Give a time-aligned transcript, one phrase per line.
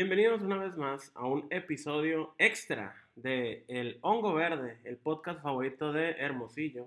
[0.00, 5.92] Bienvenidos una vez más a un episodio extra de El Hongo Verde, el podcast favorito
[5.92, 6.86] de Hermosillo,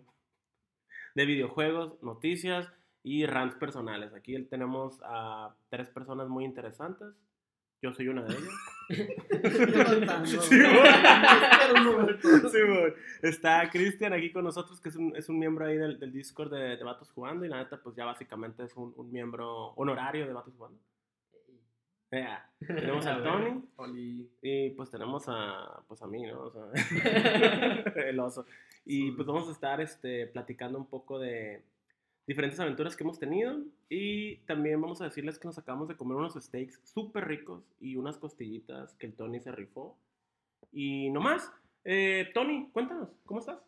[1.14, 2.72] de videojuegos, noticias
[3.04, 4.14] y rants personales.
[4.14, 7.10] Aquí tenemos a tres personas muy interesantes.
[7.82, 8.54] Yo soy una de ellas.
[12.50, 12.96] Sí, bueno.
[13.24, 16.54] Está Cristian aquí con nosotros, que es un, es un miembro ahí del, del Discord
[16.54, 17.44] de, de Vatos Jugando.
[17.44, 20.80] Y la neta, pues ya básicamente es un, un miembro honorario de Vatos Jugando.
[22.12, 22.46] Yeah.
[22.68, 24.30] Tenemos a Tony.
[24.42, 26.44] Y pues tenemos a, pues a mí, ¿no?
[26.44, 26.64] O sea,
[27.96, 28.46] el oso.
[28.86, 31.64] Y pues vamos a estar este, platicando un poco de
[32.28, 33.64] diferentes aventuras que hemos tenido.
[33.90, 37.96] Y también vamos a decirles que nos acabamos de comer unos steaks súper ricos y
[37.96, 39.98] unas costillitas que el Tony se rifó.
[40.74, 41.50] Y no más.
[41.86, 43.60] Eh, Tony, cuéntanos, ¿cómo estás?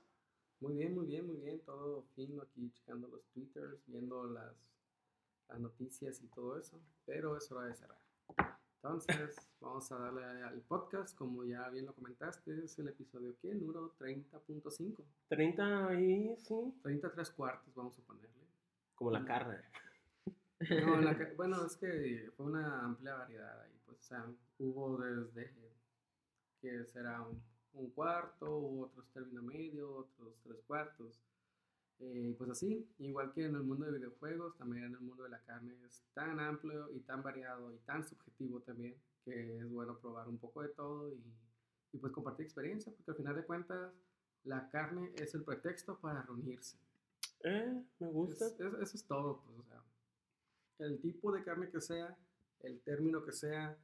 [0.59, 1.61] Muy bien, muy bien, muy bien.
[1.61, 4.53] Todo fino aquí, checando los twitters, viendo las,
[5.47, 6.77] las noticias y todo eso.
[7.05, 8.03] Pero es hora de cerrar.
[8.83, 13.55] Entonces, vamos a darle al podcast, como ya bien lo comentaste, es el episodio que
[13.55, 15.03] número 30.5.
[15.29, 16.73] 30 y sí.
[16.81, 18.45] 33 cuartos, vamos a ponerle.
[18.95, 19.57] Como la carne.
[20.85, 24.25] No, la, bueno, es que fue una amplia variedad ahí, pues, o sea,
[24.59, 25.53] hubo desde
[26.61, 27.41] que será un,
[27.73, 31.19] un cuarto, otros término medio, otros tres cuartos.
[31.99, 35.29] Eh, pues así, igual que en el mundo de videojuegos, también en el mundo de
[35.29, 39.97] la carne es tan amplio y tan variado y tan subjetivo también que es bueno
[39.99, 41.23] probar un poco de todo y,
[41.93, 43.93] y pues compartir experiencia, porque al final de cuentas
[44.43, 46.75] la carne es el pretexto para reunirse.
[47.45, 48.47] Eh, me gusta.
[48.47, 49.81] Es- es- eso es todo, pues, o sea,
[50.85, 52.17] el tipo de carne que sea,
[52.61, 53.77] el término que sea,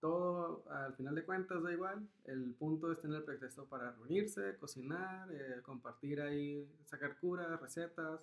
[0.00, 2.06] todo al final de cuentas da igual.
[2.24, 8.20] El punto es tener el pretexto para reunirse, cocinar, eh, compartir ahí, sacar curas, recetas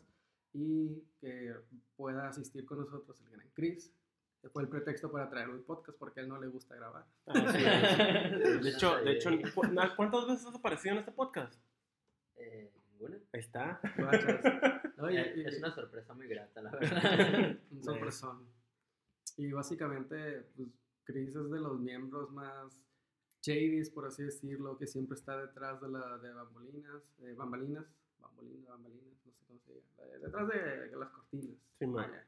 [0.53, 1.53] y que
[1.97, 3.91] pueda asistir con nosotros el gran Chris.
[4.41, 7.03] que fue el pretexto para traer un podcast porque a él no le gusta grabar.
[7.25, 8.61] Así es.
[8.63, 9.63] De hecho, de hecho, ¿cu-
[9.95, 11.59] ¿cuántas veces has aparecido en este podcast?
[12.35, 13.17] Eh, ninguna.
[13.33, 13.79] Ahí está.
[14.97, 17.57] No, y- Eh, y- es una sorpresa muy grata, la verdad.
[17.71, 18.47] Un sorpresón.
[19.35, 20.69] Y básicamente, pues,
[21.05, 22.77] Chris es de los miembros más
[23.41, 27.85] shadys, por así decirlo, que siempre está detrás de la de bambolinas, eh, bambalinas,
[28.19, 31.55] bambolinas, bambalinas, no sé cómo se llama, detrás de las cortinas.
[31.79, 31.85] Sí.
[31.85, 32.25] Vaya.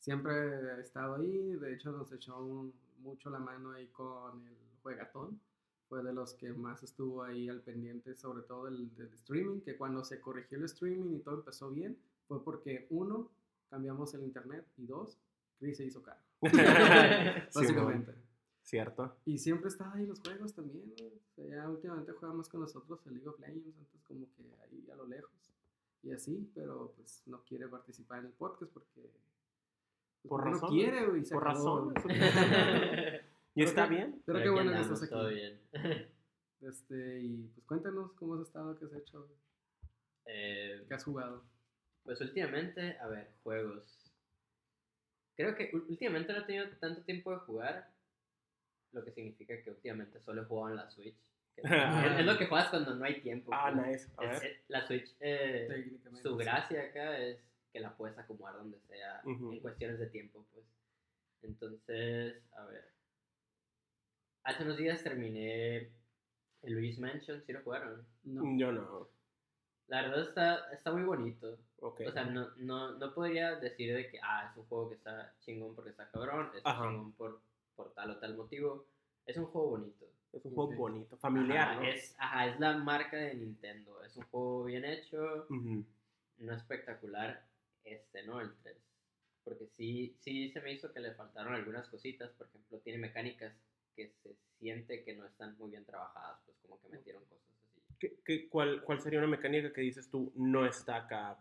[0.00, 4.56] Siempre ha estado ahí, de hecho nos echó un- mucho la mano ahí con el
[4.82, 5.40] juegatón.
[5.88, 9.76] Fue de los que más estuvo ahí al pendiente, sobre todo del, del streaming, que
[9.76, 11.96] cuando se corrigió el streaming y todo empezó bien,
[12.26, 13.30] fue porque uno,
[13.70, 15.18] cambiamos el internet y dos,
[15.58, 16.20] Chris se hizo cargo.
[17.54, 18.14] Básicamente.
[18.62, 19.16] Cierto.
[19.24, 21.06] Y siempre estaba ahí en los juegos también, ¿no?
[21.06, 24.42] O sea, ya últimamente juega más con nosotros el League of Legends, antes como que
[24.64, 25.32] ahí a lo lejos.
[26.02, 29.10] Y así, pero pues no quiere participar en el podcast porque...
[30.22, 31.24] pues, Por No quiere, güey.
[31.24, 31.90] se Por acabó.
[31.90, 31.94] razón.
[33.54, 34.22] ¿Y está Pero bien?
[34.26, 35.34] Pero qué aquí bueno que estás Todo aquí.
[35.34, 35.60] bien.
[36.60, 39.28] Este, y pues cuéntanos cómo has estado, qué has hecho,
[40.26, 41.44] Eh, qué has jugado.
[42.02, 44.07] pues últimamente, a ver, juegos.
[45.38, 47.88] Creo que últimamente no he tenido tanto tiempo de jugar,
[48.90, 51.14] lo que significa que últimamente solo he jugado en la Switch.
[51.56, 53.52] es, es lo que juegas cuando no hay tiempo.
[53.54, 54.10] Ah, nice.
[54.16, 54.50] A Es- ver.
[54.50, 57.38] es- la Switch, eh, su gracia acá es
[57.72, 60.66] que la puedes acomodar donde sea en cuestiones de tiempo, pues.
[61.42, 62.88] Entonces, a ver.
[64.42, 65.76] Hace unos días terminé
[66.62, 68.04] el Luis Mansion, ¿sí lo jugaron?
[68.24, 68.42] No.
[68.58, 69.08] Yo no.
[69.86, 71.60] La verdad está, está muy bonito.
[71.80, 72.00] Ok.
[72.06, 75.34] O sea, no, no, no podría decir de que, ah, es un juego que está
[75.40, 76.82] chingón porque está cabrón, es Ajá.
[76.88, 77.40] chingón por,
[77.76, 78.86] por tal o tal motivo.
[79.26, 80.06] Es un juego bonito.
[80.32, 81.86] Es un juego bonito, familiar, Ajá, ¿no?
[81.86, 84.02] es, ajá, es la marca de Nintendo.
[84.04, 85.84] Es un juego bien hecho, Ujú.
[86.38, 87.46] no espectacular
[87.84, 88.40] este, ¿no?
[88.40, 88.76] El 3.
[89.44, 92.30] Porque sí, sí se me hizo que le faltaron algunas cositas.
[92.32, 93.54] Por ejemplo, tiene mecánicas
[93.96, 97.80] que se siente que no están muy bien trabajadas, pues como que metieron cosas así.
[97.98, 101.38] ¿Qué- qué- cuál, ¿Cuál sería una mecánica que dices tú no está acá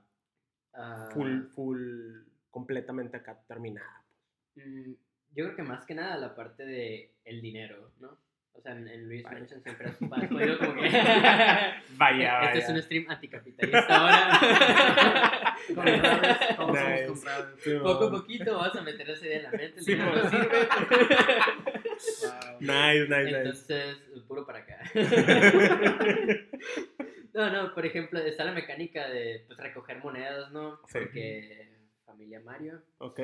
[0.79, 2.21] Ah, full, full,
[2.51, 4.03] completamente acá terminada?
[4.55, 4.91] mm,
[5.35, 8.17] yo creo que más que nada la parte de el dinero, ¿no?
[8.53, 9.37] O sea, en, en Luis Vaya.
[9.39, 10.81] Mansion siempre has podido como que...
[11.97, 12.73] Vaya, Este es vaya.
[12.75, 14.39] un stream anticapitalista ahora.
[15.75, 17.05] Compradores, todos Nice.
[17.07, 17.59] somos.
[17.59, 20.29] Sí, Poco a poquito vas a meter esa idea en la mente, el Sí, no
[20.29, 20.67] sirve.
[22.23, 22.57] Wow.
[22.59, 23.37] Nice, nice, nice.
[23.37, 23.97] Entonces,
[24.27, 24.79] puro para acá.
[27.37, 30.77] No, no, por ejemplo, está la mecánica de pues, recoger monedas, ¿no?
[30.87, 30.97] Sí.
[30.99, 31.69] Porque
[32.03, 32.81] familia Mario.
[32.97, 33.19] ok.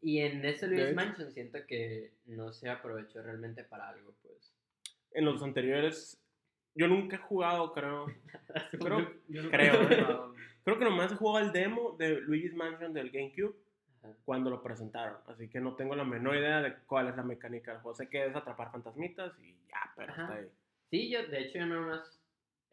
[0.00, 0.94] Y en ese Luis.
[0.94, 4.54] Mansion siento que no se aprovechó realmente para algo, pues.
[5.10, 6.16] En los anteriores,
[6.76, 8.06] yo nunca he jugado, creo.
[8.80, 10.32] Creo, Yo creo,
[10.64, 13.56] creo que nomás he jugado el demo de Luigi's Mansion del GameCube.
[14.04, 14.14] Ajá.
[14.24, 15.16] cuando lo presentaron.
[15.26, 17.96] Así que no tengo la menor idea de cuál es la mecánica del juego.
[17.96, 20.22] Sé que es atrapar fantasmitas y ya, pero Ajá.
[20.22, 20.48] está ahí.
[20.90, 22.20] Sí, yo de hecho yo nada más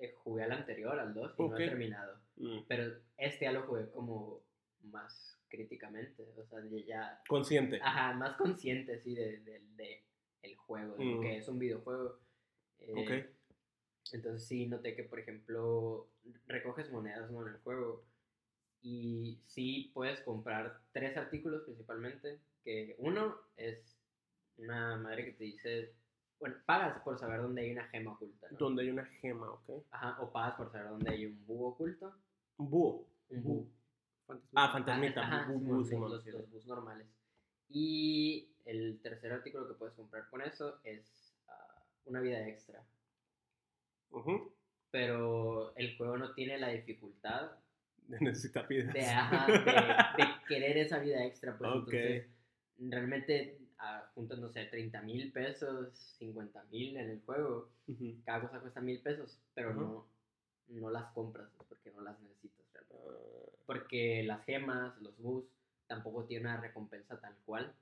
[0.02, 2.20] eh, jugué al anterior, al 2, y no he terminado.
[2.38, 2.60] Mm.
[2.68, 4.44] Pero este ya lo jugué como
[4.84, 7.80] más críticamente, o sea, ya- Consciente.
[7.82, 10.04] ajá, más consciente, sí, de, de- de
[10.42, 11.22] el juego, de Mm.
[11.22, 12.20] que es un videojuego.
[12.80, 13.12] Eh, Ok.
[14.14, 16.10] Entonces sí noté que, por ejemplo,
[16.48, 17.48] recoges monedas ¿no?
[17.48, 18.04] en el juego
[18.82, 23.98] y sí puedes comprar tres artículos principalmente, que uno es
[24.58, 25.94] una madre que te dice,
[26.42, 28.58] bueno, pagas por saber dónde hay una gema oculta, ¿no?
[28.58, 29.70] Donde hay una gema, ¿ok?
[29.92, 32.14] Ajá, o pagas por saber dónde hay un búho oculto.
[32.58, 33.08] Un búho.
[33.30, 33.54] Un Búho.
[33.56, 33.68] búho.
[34.28, 34.64] Fantasma.
[34.66, 35.22] Ah, fantasmita.
[35.22, 37.08] Ajá, bú- Simón, bú, sí, Simón, los, los bus normales.
[37.70, 42.84] Y el tercer artículo que puedes comprar con eso es ah, una vida extra.
[44.10, 44.52] Ujú.
[44.90, 47.52] Pero el juego no tiene la dificultad
[48.08, 48.94] De necesitar vidas.
[48.94, 51.58] de, ajá, de, de querer esa vida extra.
[51.58, 51.94] Pues Ok.
[51.94, 52.28] entonces,
[52.80, 53.58] realmente
[54.14, 57.70] juntas, no sé, 30 mil pesos, 50 mil en el juego.
[58.26, 60.08] Cada cosa cuesta mil pesos, pero no,
[60.68, 63.08] no las compras pues, porque no las necesitas realmente.
[63.10, 65.46] Ah, Porque las gemas, los bus,
[65.88, 67.74] tampoco tienen una recompensa tal cual.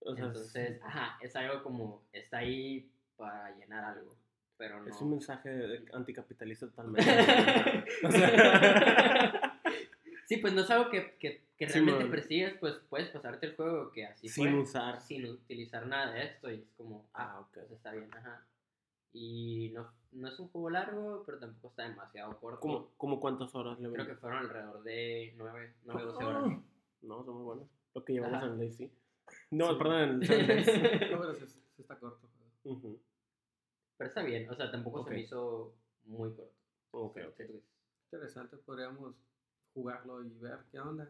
[0.00, 4.16] o sea, Entonces, ajá, es algo como, está ahí para llenar algo,
[4.56, 4.88] pero no.
[4.88, 7.04] es un mensaje anticapitalista totalmente.
[8.04, 9.40] O sea,
[10.28, 12.10] sí, pues no es algo que, que, que Sí, realmente man.
[12.10, 15.00] persigues, pues puedes pasarte el juego que así sin fue, usar.
[15.00, 17.48] sin utilizar nada de esto y es como, ah, Ah, ok.
[17.54, 18.44] pues está bien, ajá.
[19.14, 22.60] Y no, no es un juego largo, pero tampoco está demasiado corto.
[22.60, 26.58] ¿Cómo, cómo cuántas horas le Creo que fueron alrededor de 9, 9 12 Ah, horas.
[27.00, 27.66] No, son muy buenos.
[27.94, 28.46] Lo que llevamos Ajá.
[28.52, 28.92] en Lazy.
[29.50, 29.78] No, Sí.
[29.78, 30.66] perdón, en Days.
[31.10, 32.28] No, pero sí, sí está corto.
[32.62, 32.76] juego.
[32.78, 33.00] Ujú.
[33.96, 35.08] Pero está bien, o sea, tampoco Ok.
[35.08, 36.52] se me hizo muy corto.
[36.92, 37.36] Ok, Sí, ok.
[37.36, 37.64] siento que es-
[38.12, 39.14] Interesante, podríamos
[39.82, 41.08] jugarlo y ver qué onda.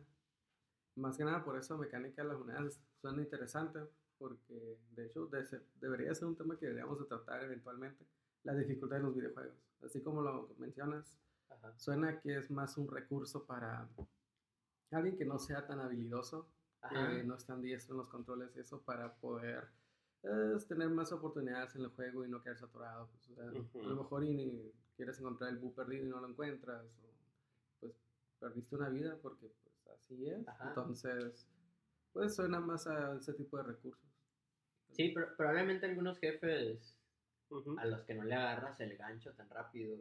[0.96, 3.80] Más que nada por eso mecánica de las monedas suena interesante,
[4.18, 8.04] porque de hecho de ser- debería ser un tema que deberíamos de tratar eventualmente,
[8.44, 9.54] la dificultad de los videojuegos.
[9.84, 11.16] Así como lo mencionas,
[11.48, 11.72] Ajá.
[11.78, 13.88] suena que es más un recurso para
[14.90, 16.46] alguien que no sea tan habilidoso,
[16.82, 16.94] Ajá.
[17.16, 19.68] que no es tan diestro en los controles y eso para poder
[20.24, 23.08] eh, tener más oportunidades en el juego y no quedarse atorado.
[23.08, 23.80] Pues, o sea, Ujú.
[23.82, 27.17] A lo mejor y ni quieres encontrar el bug perdido y no lo encuentras, o
[28.38, 30.46] perdiste una vida porque pues así es.
[30.48, 30.68] Ajá.
[30.68, 31.46] Entonces,
[32.12, 34.08] pues suena más a ese tipo de recursos.
[34.92, 36.96] Sí, pero probablemente algunos jefes
[37.50, 37.78] Ujú.
[37.78, 39.98] a los que no le agarras el gancho tan rápido,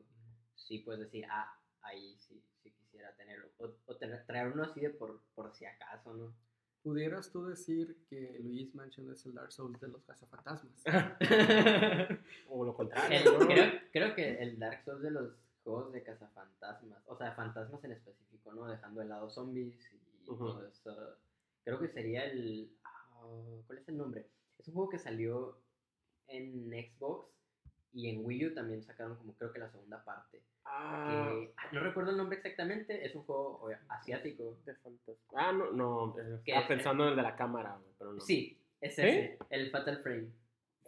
[0.56, 3.50] sí puedes decir, ah, ahí sí, sí quisiera tenerlo.
[3.58, 6.34] O, o tener- traer uno así de por, por si acaso, ¿no?
[6.84, 10.84] ¿Pudieras tú decir que Luis Mansion es el Dark Souls de los cazafantasmas?
[12.50, 13.40] O lo contrario.
[13.42, 15.34] El- creo, creo que el Dark Souls de los
[15.68, 18.66] juegos de cazafantasmas, o sea, fantasmas en específico, ¿no?
[18.68, 19.76] Dejando de lado zombies
[20.26, 20.46] y Ujú.
[20.46, 21.18] todo eso.
[21.64, 22.72] Creo que sería el.
[22.86, 23.26] ah,
[23.68, 24.28] ¿Cuál es el nombre?
[24.58, 25.60] Es un juego que salió
[26.28, 27.30] en Xbox
[27.94, 30.42] y en Wii U también sacaron como creo que la segunda parte.
[30.66, 34.58] Ah, que- ah, no recuerdo el nombre exactamente, es un juego asiático.
[34.66, 35.16] de fantasma.
[35.36, 36.16] Ah, no, no.
[36.20, 36.68] eh, ¿Qué Estaba es?
[36.68, 38.22] pensando en el de la cámara, pero no.
[38.22, 40.30] Sí, es ese, el Fatal Frame.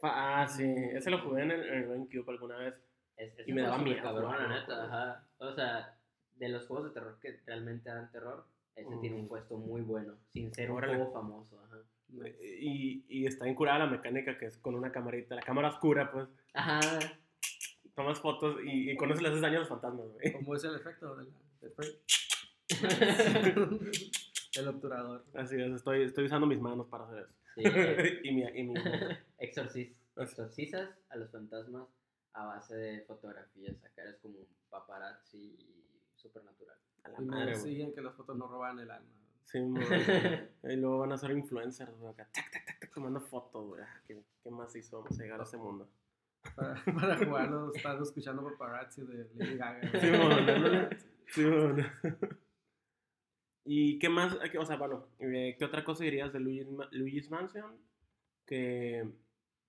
[0.04, 0.64] Ah, sí.
[0.94, 2.74] Ese lo jugué en el, en el GameCube alguna vez.
[3.20, 5.24] Es, Y me daba miedo cabrón, la neta, ajá.
[5.38, 5.96] O sea,
[6.38, 8.46] de los juegos de terror que realmente dan terror,
[8.76, 10.94] ese tiene un puesto muy bueno, sin ser Órale.
[10.94, 11.78] un juego famoso, ajá.
[12.08, 12.38] Nice.
[12.60, 16.28] Y, y está incurada la mecánica que es con una camarita, la cámara oscura, pues.
[16.54, 16.80] Ajá,
[17.94, 20.32] Tomas fotos y, y con eso le haces daño a los fantasmas, güey.
[20.32, 21.28] ¿Cómo es el efecto del,
[24.56, 25.26] el obturador.
[25.36, 27.34] Así es, estoy, estoy usando mis manos para hacer eso.
[27.56, 28.74] sí, eh, y mi, y mi
[29.40, 30.32] exorcis- Así.
[30.32, 31.84] exorcizas a los fantasmas
[32.34, 35.58] a base de fotografías, acá eres como un paparazzi
[36.16, 36.78] supernatural.
[37.04, 39.10] a la Y me madre, decían que las fotos no roban el alma.
[39.46, 39.58] Sí,
[40.64, 43.82] y luego van a ser influencers, güey, acá, tac, tac, tac, tac, tomando fotos, güey.
[43.82, 45.02] Ah, ¿Qué, ¿Qué más hizo?
[45.02, 45.90] Vamos a llegar a ese mundo.
[46.56, 49.82] Para, para jugarlo, estás escuchando paparazzi de Lady Gaga.
[50.00, 50.98] Sí, ándale.
[51.32, 51.76] Sí, mo.
[53.66, 54.36] ¿Y qué más?
[54.60, 57.78] O sea, bueno, eh, ¿qué otra cosa dirías de Luigi's, Ma- Luigi's Mansion?
[58.48, 59.08] Que,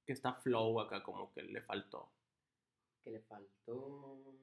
[0.06, 2.08] que está flow acá, como que le faltó.
[3.02, 4.34] Que le faltó?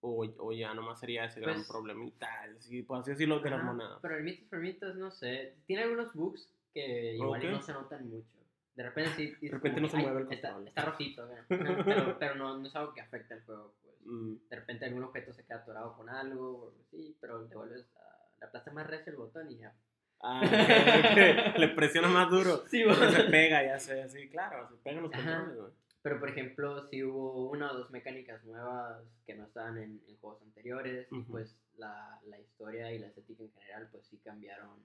[0.00, 3.62] O, o ya nomás sería ese gran Pues- problemita, sí, por así decirlo, de las
[3.64, 3.98] monedas.
[4.02, 5.56] Pero el mitos permitas, no sé.
[5.66, 8.36] Tiene algunos bugs que igual no se notan mucho.
[8.74, 9.26] De repente sí.
[9.40, 10.68] dices repente no se mueve "Ay, el está, control".
[10.68, 13.74] está rojito, ajá, pero, pero no, no es algo que afecte al juego.
[13.82, 13.94] Pues.
[14.04, 14.34] Mm.
[14.50, 18.28] De repente algún objeto se queda atorado con algo, así, pero le vuelves a.
[18.38, 19.74] Le aplastas más recio el botón y ya.
[20.20, 20.40] Ah,
[21.58, 22.64] le presiona más duro.
[22.68, 25.72] Sí, se pega, ya sé, así, claro, se pegan los controles, güey.
[26.06, 30.16] Pero por ejemplo, si hubo una o dos mecánicas nuevas que no estaban en, en
[30.18, 34.78] juegos anteriores, y pues la, la historia y la estética en general, pues sí cambiaron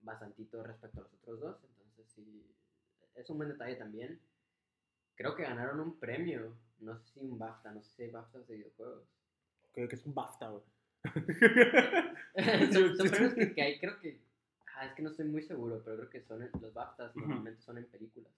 [0.00, 1.56] bastantito respecto a los otros dos.
[1.62, 2.44] Entonces sí,
[3.14, 4.18] es un buen detalle también.
[5.14, 8.48] Creo que ganaron un premio, no sé si un BAFTA, no sé si hay BAFTAs
[8.48, 9.04] de videojuegos.
[9.72, 10.64] Creo que es un BAFTA, güey.
[12.72, 14.20] son, son premios que, que hay, creo que,
[14.74, 17.62] ah, es que no estoy muy seguro, pero creo que son, en- los BAFTAs normalmente
[17.62, 18.32] son en películas.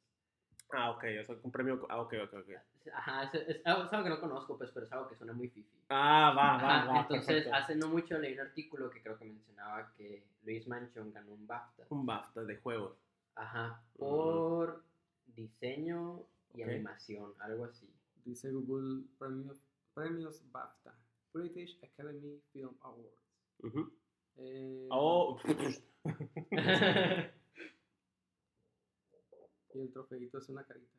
[0.72, 1.86] Ah, ok, o sea, un premio.
[1.88, 2.50] Ah, ok, ok, ok.
[2.94, 5.32] Ajá, es, es algo, es algo que no conozco, pues, pero es algo que suena
[5.32, 5.78] muy fifi.
[5.90, 7.00] Ah, va, va, Ajá, va.
[7.02, 7.54] entonces, perfecto.
[7.54, 11.46] hace no mucho leí un artículo que creo que mencionaba que Luis Manchon ganó un
[11.46, 11.84] BAFTA.
[11.90, 12.96] Un BAFTA de juegos.
[13.34, 14.82] Ajá, por
[15.26, 16.24] diseño
[16.54, 16.68] y Ok.
[16.68, 17.88] animación, algo así.
[18.24, 19.62] Dice Google Premios,
[19.94, 20.94] premios BAFTA,
[21.34, 23.18] British Academy Film Awards.
[23.62, 23.92] Ujú.
[24.38, 25.38] Eh, Oh,
[29.74, 30.92] Y el trofeito es una carita.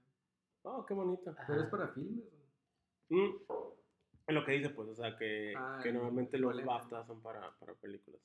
[0.63, 1.35] oh, qué bonito.
[1.47, 2.25] Pero es para filmes.
[3.09, 3.29] Mm,
[4.25, 6.63] Es lo que dice, pues, o sea, que, Ah, que normalmente los.
[6.63, 8.21] BAFTA son para, para películas.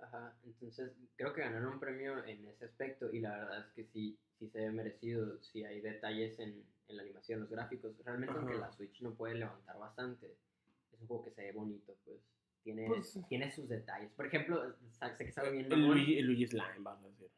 [0.00, 3.84] Ajá, entonces creo que ganaron un premio en ese aspecto y la verdad es que
[3.84, 7.94] sí, sí se ve merecido, sí hay detalles en, en la animación, los gráficos.
[8.04, 10.34] Realmente aunque la Switch no puede levantar bastante,
[10.92, 12.18] es un juego que se ve bonito, pues.
[12.64, 14.10] Tiene, Pues- tiene sus detalles.
[14.12, 14.74] Por ejemplo,
[15.16, 15.86] sé que sabe bien El.
[15.86, 17.28] Luigi, el Luigi Slime, vas a decir.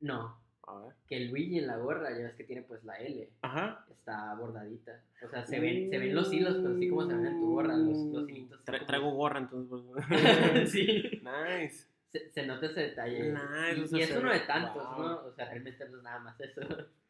[0.00, 0.94] No, A ver.
[1.06, 3.84] que el Luigi en la gorra, ya ves que tiene pues la L, Ajá.
[3.90, 5.00] está bordadita.
[5.24, 7.50] O sea, se ven, se ven los hilos, pero así como se ven en tu
[7.52, 8.64] gorra, los, los hilitos.
[8.64, 9.80] Tra- como- traigo gorra, entonces.
[10.08, 10.70] pues.
[10.72, 11.20] sí.
[11.22, 11.86] nice.
[12.10, 13.32] Se, se nota ese detalle.
[13.32, 14.98] Nice, y, es uno de tantos, wow.
[15.06, 15.26] ¿no?
[15.26, 16.60] O sea, realmente no es nada más eso.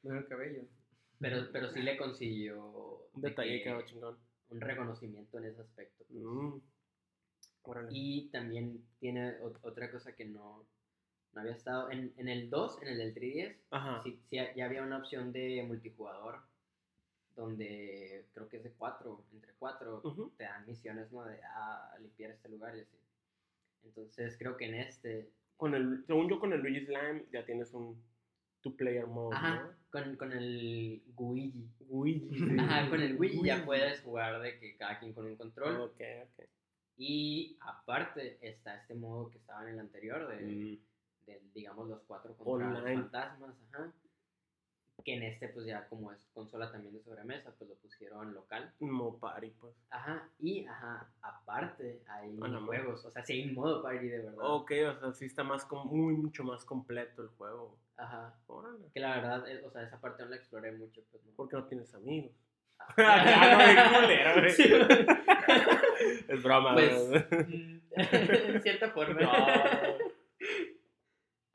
[0.05, 0.63] El cabello.
[1.19, 4.17] Pero, pero sí le consiguió Un de detalle que- quedó chingón.
[4.51, 6.05] un reconocimiento en ese aspecto.
[6.09, 6.23] pues.
[6.23, 6.61] Mm.
[7.91, 10.65] Y también tiene ot- otra cosa que no,
[11.37, 11.91] no había estado.
[11.91, 14.03] En, en el 2, en el del 3DS, Ajá.
[14.03, 16.41] sí, sí ya había una opción de multijugador.
[17.37, 20.33] Donde creo que es de 4, entre 4 Ujú.
[20.39, 21.23] te dan misiones, ¿no?
[21.25, 22.97] De ah, limpiar este lugar y así.
[23.85, 25.29] Entonces creo que en este
[25.59, 28.03] Con el, según yo, con el Luigi Slime ya tienes un
[28.63, 31.59] two-player mode, Ajá, con, con el Guigi.
[31.81, 31.87] ¿no?
[31.91, 32.31] Luigi.
[32.59, 35.79] Ajá, con el Wii ya puedes jugar de que cada quien con un control.
[35.83, 36.45] Ok, ok.
[36.97, 40.79] Y aparte está este modo que estaba en el anterior de, Mm.
[41.55, 43.55] Digamos, los cuatro contra los fantasmas.
[43.73, 43.93] Ajá.
[45.05, 48.73] Que en este, pues ya como es consola también de sobremesa, pues lo pusieron local.
[48.81, 49.75] Mo party, pues.
[49.91, 54.39] Ajá, y ajá, aparte hay juegos, o sea, sí hay un modo party de verdad.
[54.41, 57.77] Ok, o sea, sí está más, com- muy, mucho más completo el juego.
[57.97, 58.89] Ajá, Órale.
[58.93, 61.33] que la verdad, eh, o sea, esa parte no la exploré mucho, pues no.
[61.33, 62.33] ¿Por qué no tienes amigos?
[62.79, 64.01] Ah.
[64.01, 64.51] Culero.
[64.51, 64.65] Sí.
[66.29, 66.93] Es broma, Pues,
[67.91, 69.21] en cierta forma.
[69.21, 70.06] No.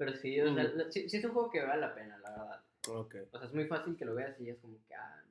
[0.02, 0.90] Pero sí, o sea, Mm.
[0.92, 2.62] sí, sí es un juego que vale la pena, la verdad.
[2.90, 3.16] Ok.
[3.34, 5.22] O sea, es muy fácil que lo veas y es como que, ah,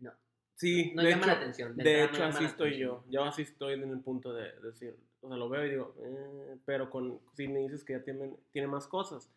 [0.00, 0.10] no.
[0.56, 1.76] Sí, No de llama hecho, la atención.
[1.76, 3.04] de no hecho así estoy yo.
[3.08, 6.56] Yo así estoy en el punto de decir, o sea, lo veo y digo, eh,
[6.64, 9.30] pero con, si me dices que ya tiene, tiene más cosas,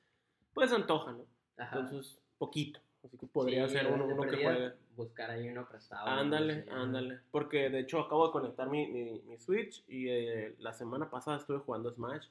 [0.55, 1.27] pues antoja, ¿no?
[1.57, 1.81] Ajá.
[1.81, 2.79] Entonces, poquito.
[3.03, 4.73] Así que podría Sí, ser de- uno, de uno que juegue.
[4.95, 6.07] Buscar ahí uno prestado.
[6.07, 7.19] Ándale, ándale.
[7.29, 11.37] Porque de hecho acabo de conectar mi, mi, mi Switch y eh, la semana pasada
[11.37, 12.25] estuve jugando Smash.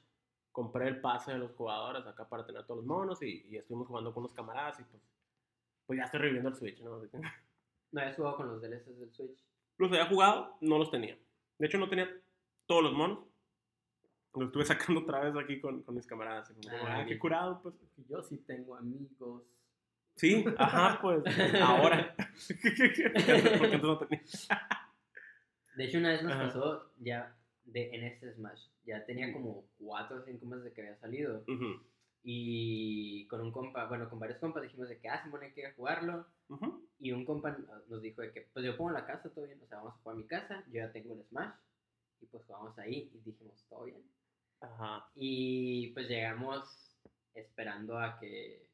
[0.55, 3.87] Compré el pase de los jugadores acá para tener todos los monos y, y estuvimos
[3.89, 5.03] jugando con unos camaradas y pues,
[5.85, 7.01] pues ya estoy reviviendo el Switch, ¿no?
[7.01, 7.19] Que-
[7.91, 9.37] No habías jugado con los DLCs del Switch.
[9.77, 11.17] los había jugado, no los tenía.
[11.59, 12.09] De hecho no tenía
[12.67, 13.19] todos los monos.
[14.33, 16.49] Los estuve sacando otra vez aquí con, con mis camaradas.
[16.51, 17.75] y como, Ah, ah, qué curado, pues.
[18.09, 19.43] Yo sí tengo amigos.
[20.15, 21.21] Sí, ajá, pues,
[21.61, 22.15] ahora.
[23.57, 24.21] Porque antes no tenía.
[25.75, 26.43] De hecho, una vez nos Ajá.
[26.47, 27.35] pasó ya
[27.65, 28.67] de, en este Smash.
[28.85, 31.43] Ya tenía como 4 o 5 meses de que había salido.
[32.23, 35.61] Y con un compa, bueno, con varios compas dijimos de que, ah, Simón, hay que
[35.61, 36.25] ir a jugarlo.
[36.99, 37.55] Y un compa
[37.87, 39.97] nos dijo de que, pues yo pongo la casa, todo bien, o sea, vamos a
[39.97, 41.53] jugar a mi casa, yo ya tengo el Smash.
[42.21, 44.01] Y pues jugamos ahí y dijimos, todo bien.
[44.61, 45.09] Ajá.
[45.15, 46.97] Y pues llegamos
[47.33, 48.67] esperando a que,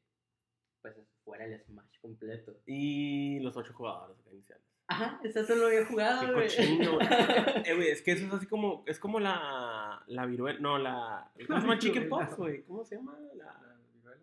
[0.80, 2.60] pues fuera el Smash completo.
[2.66, 4.64] Y los ocho jugadores iniciales.
[4.92, 7.06] Ajá, esa solo había jugado, Qué cochino, güey.
[7.66, 11.30] Eh, güey, es que eso es así como, es como la, la viruela, no, la,
[11.46, 11.74] ¿cómo se llama?
[11.74, 13.16] La Chicken pox, güey, ¿cómo se llama?
[13.36, 14.22] La, La viruela.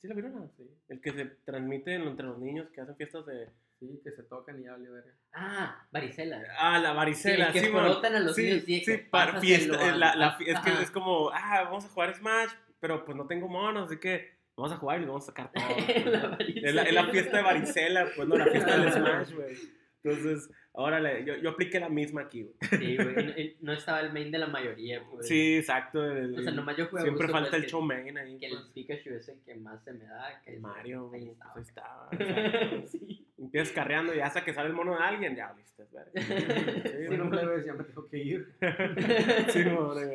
[0.00, 0.40] ¿Sí la viruela?
[0.56, 3.48] Sí, El que se transmite entre los niños que hacen fiestas de...
[3.78, 5.12] sí, que se tocan y ya vale verga.
[5.32, 6.42] Ah, varicela.
[6.58, 7.84] Ah, la varicela, Sí, que sí, man.
[7.84, 10.70] frotan a los sí, niños, sí, sí, que para fiesta, a- la, la es que
[10.70, 10.82] Ajá.
[10.82, 14.72] es como, ah, vamos a jugar Smash, pero pues no tengo monos, así que vamos
[14.72, 15.66] a jugar y vamos a sacar todos.
[16.06, 19.56] La es, la, es la fiesta de varicela, pues no, la fiesta del Smash, güey.
[20.04, 22.54] Entonces, órale, yo, yo apliqué la misma aquí, güey.
[22.78, 25.26] Sí, güey, no, estaba el main de la mayoría, pues.
[25.26, 26.04] Sí, exacto.
[26.04, 28.38] el- O sea, nomás yo juego a siempre gusto, falta pues, el show main ahí.
[28.38, 28.66] Que el pues.
[28.74, 30.40] Pikachu es el que más se me da.
[30.44, 31.52] Que El es- Mario, ahí güey, estaba.
[31.54, 32.08] pues ahí estaba.
[32.12, 32.86] exacto.
[32.92, 33.24] sí.
[33.38, 36.12] Empiezas carreando y hasta que sale el mono de alguien, ya viste, verga.
[36.98, 38.54] Sí, Si no ves, ya me tengo que ir.
[39.48, 40.06] sí, güey.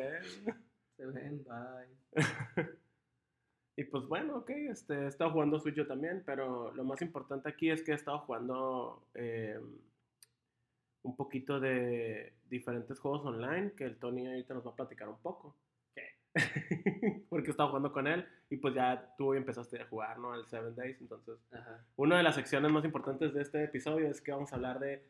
[0.96, 2.66] Se ven, bye.
[3.76, 7.48] Y pues bueno, ok, este, he estado jugando Switch yo también, pero lo más importante
[7.48, 9.58] aquí es que he estado jugando eh,
[11.02, 15.18] un poquito de diferentes juegos online que el Tony ahorita nos va a platicar un
[15.18, 15.56] poco.
[17.28, 20.34] Porque he estado jugando con él y pues ya tú empezaste a jugar, ¿no?
[20.34, 21.84] El Seven Days, entonces Ajá.
[21.96, 25.04] una de las secciones más importantes de este episodio es que vamos a hablar de,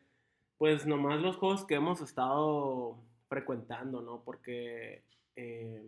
[0.57, 4.23] pues nomás los juegos que hemos estado frecuentando, ¿no?
[4.23, 5.03] Porque
[5.35, 5.83] eh,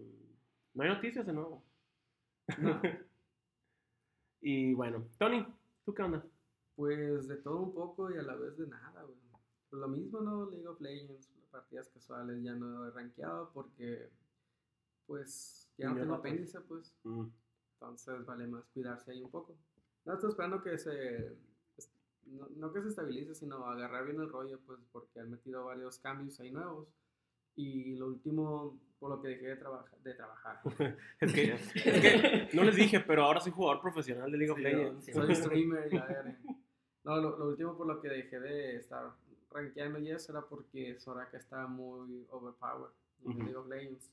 [0.74, 1.64] no hay noticias de nuevo.
[2.56, 2.82] No,
[4.42, 5.46] Y bueno, Tony,
[5.84, 6.24] ¿tú qué onda?
[6.78, 9.18] pues de todo un poco y a la vez de nada, güey.
[9.70, 10.50] Pues lo mismo, ¿no?
[10.50, 14.12] League of Legends, partidas casuales ya no he rankeado porque,
[15.08, 16.20] pues, ya no tengo pues.
[16.20, 16.94] apéndice, pues.
[17.04, 17.26] Mm,
[17.74, 19.58] Entonces vale más cuidarse ahí un poco.
[20.06, 21.36] No, estoy esperando que se...
[22.56, 26.40] no que se estabilice, sino agarrar bien el rollo, pues porque han metido varios cambios
[26.40, 26.88] ahí nuevos.
[27.56, 30.62] Y lo último, por lo que dejé de, trabajar de trabajar.
[31.20, 34.58] Es que, es que no les dije, pero ahora soy jugador profesional de League of
[34.58, 35.06] Sí, Legends.
[35.06, 35.14] sí.
[35.14, 36.38] Soy streamer y la verga.
[37.04, 39.12] No, lo, lo último por lo que dejé de estar
[39.52, 42.92] rankeando y eso era porque Soraka estaba muy overpowered
[43.24, 43.40] en Ujú.
[43.40, 44.12] League of Legends.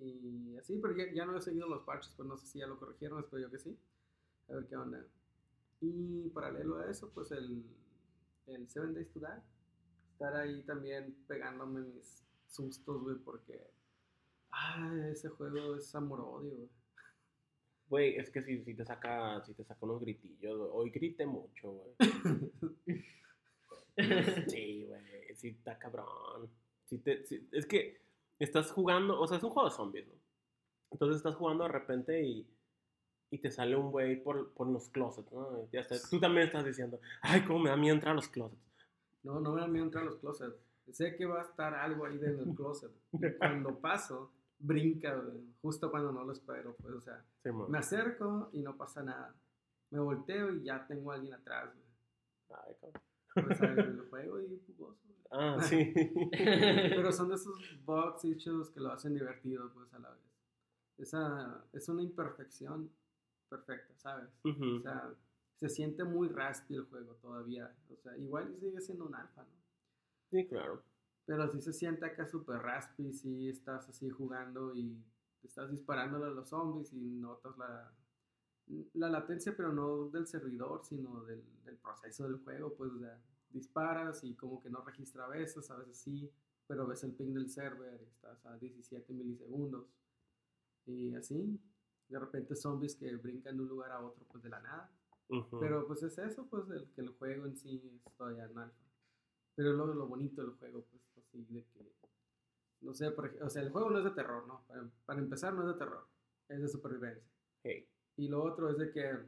[0.00, 2.66] Y así, pero ya, ya no he seguido los parches, pues no sé si ya
[2.66, 3.76] lo corrigieron, espero yo que sí.
[4.48, 5.04] A ver qué onda.
[5.80, 7.64] Y paralelo a eso, pues el,
[8.46, 9.26] el Seven Days to Die.
[10.12, 13.70] Estar ahí también pegándome mis sustos, güey, porque...
[14.50, 16.68] Ah, ese juego es amor-odio, güey.
[17.88, 20.70] Güey, es que si, si te saca, si te saca unos gritillos, güey.
[20.72, 21.94] Hoy grité mucho, güey.
[24.48, 26.48] Sí, güey, sí está cabrón.
[26.84, 28.00] Sí te, sí- es que
[28.38, 30.14] estás jugando, o sea, es un juego de zombies, ¿no?
[30.92, 32.48] Entonces estás jugando de repente y,
[33.30, 35.68] y te sale un güey por, por los closets, ¿no?
[35.72, 38.62] Ya está, tú también estás diciendo, ay, cómo me da miedo entrar a los closets.
[39.24, 40.54] No, no me da miedo entrar a los closets.
[40.92, 42.90] Sé que va a estar algo ahí en el closet.
[43.12, 45.22] Y cuando paso, brinca,
[45.60, 46.74] justo cuando no lo espero.
[46.80, 49.34] Pues, o sea, Sí, me acerco y no pasa nada.
[49.90, 52.60] Me volteo y ya tengo a alguien atrás, güey.
[52.66, 52.74] Ay.
[53.34, 55.08] Pues el juego y jugoso.
[55.30, 55.92] Ah, sí.
[56.32, 60.28] Pero son de esos bugs issues que lo hacen divertido, pues, a la vez.
[60.98, 62.90] Esa es una imperfección
[63.48, 64.28] perfecta, ¿sabes?
[64.44, 65.14] O sea,
[65.56, 67.72] se siente muy raspy el juego todavía.
[67.90, 69.67] O sea, igual sigue siendo un alfa, ¿no?
[70.30, 70.82] Sí, claro.
[71.26, 75.02] Pero sí se siente acá súper raspy, si estás así jugando y
[75.42, 77.92] estás disparándole a los zombies y notas la,
[78.94, 82.74] la latencia, pero no del servidor, sino del, del proceso del juego.
[82.74, 86.30] Pues o sea, disparas y como que no registra a veces, a veces sí,
[86.66, 89.86] pero ves el ping del server y estás a 17 milisegundos.
[90.86, 91.60] Y así,
[92.08, 94.90] de repente zombies que brincan de un lugar a otro, pues de la nada.
[95.60, 98.87] Pero pues es eso, pues el, que el juego en sí es todavía en alfa.
[99.58, 101.92] Pero lo, lo bonito del juego, pues así de que,
[102.80, 104.62] no sé, por o sea, el juego no es de terror, ¿no?
[104.68, 106.06] Para, para empezar no es de terror,
[106.48, 107.28] es de supervivencia.
[107.64, 107.88] Hey.
[108.18, 109.18] Y lo otro es de que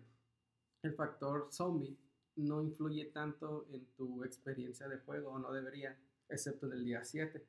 [0.82, 1.98] el factor zombie
[2.36, 7.02] no influye tanto en tu experiencia de juego, o no debería, excepto en el día
[7.02, 7.44] 7.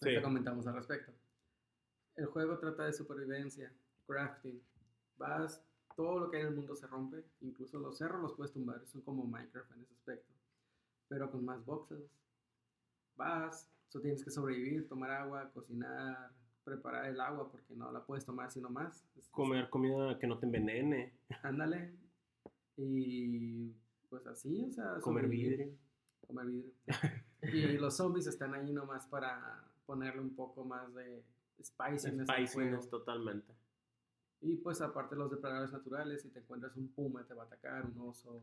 [0.00, 0.08] Sí.
[0.08, 1.12] Ahorita comentamos al respecto.
[2.16, 3.72] El juego trata de supervivencia,
[4.08, 4.60] crafting.
[5.16, 5.64] Vas,
[5.94, 8.84] todo lo que hay en el mundo se rompe, incluso los cerros los puedes tumbar,
[8.88, 10.33] son como Minecraft en ese aspecto,
[11.08, 12.10] pero con más boxes.
[13.16, 16.32] Vas, so tienes que sobrevivir, tomar agua, cocinar,
[16.64, 19.04] preparar el agua porque no la puedes tomar sino más.
[19.30, 21.18] Comer comida que no te envenene.
[21.42, 21.94] Ándale.
[22.76, 23.72] Y
[24.08, 25.72] pues así, o sea, Comer vidrio.
[26.26, 26.72] Comer vidrio.
[27.42, 31.24] y los zombies están ahí nomás para ponerle un poco más de
[31.62, 33.54] spiciness Spiciness totalmente.
[34.40, 37.86] Y pues aparte los depredadores naturales, si te encuentras un puma te va a atacar,
[37.86, 38.42] un oso.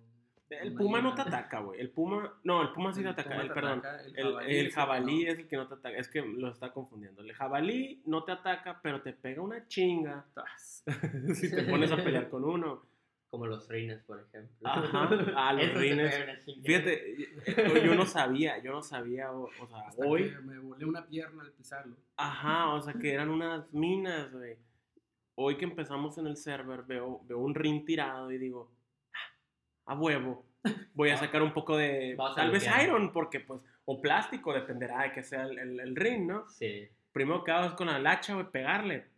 [0.60, 1.80] El puma no te ataca, güey.
[1.80, 2.34] El puma.
[2.44, 3.30] No, el puma sí te ataca.
[3.30, 3.80] puma El, te perdón.
[3.80, 5.32] ataca, el jabalí el es el que jabalí no.
[5.32, 5.98] es el que no te ataca.
[5.98, 7.22] Es que lo está confundiendo.
[7.22, 10.26] El jabalí no te ataca, pero te pega una chinga
[11.34, 12.86] si te pones a pelear con uno.
[13.30, 14.58] Como los rines, por ejemplo.
[14.68, 16.38] Ajá, ah, los chingada.
[16.66, 20.60] Fíjate, eh, yo no sabía, yo no sabía, o, o sea, Hasta hoy, que me
[20.60, 21.96] volé una pierna al pisarlo.
[22.18, 24.58] ajá, o sea, que eran unas minas, güey.
[25.36, 28.81] Hoy que empezamos en el server, veo, veo un ring tirado y digo, "Ah,
[29.92, 30.46] a huevo,
[30.94, 35.04] voy a sacar un poco de, Vas tal vez iron, porque pues, o plástico, dependerá
[35.04, 36.48] de que sea el, el, el ring, ¿no?
[36.50, 36.88] Sí.
[37.12, 39.12] Primero que con la lacha, güey, pegarle.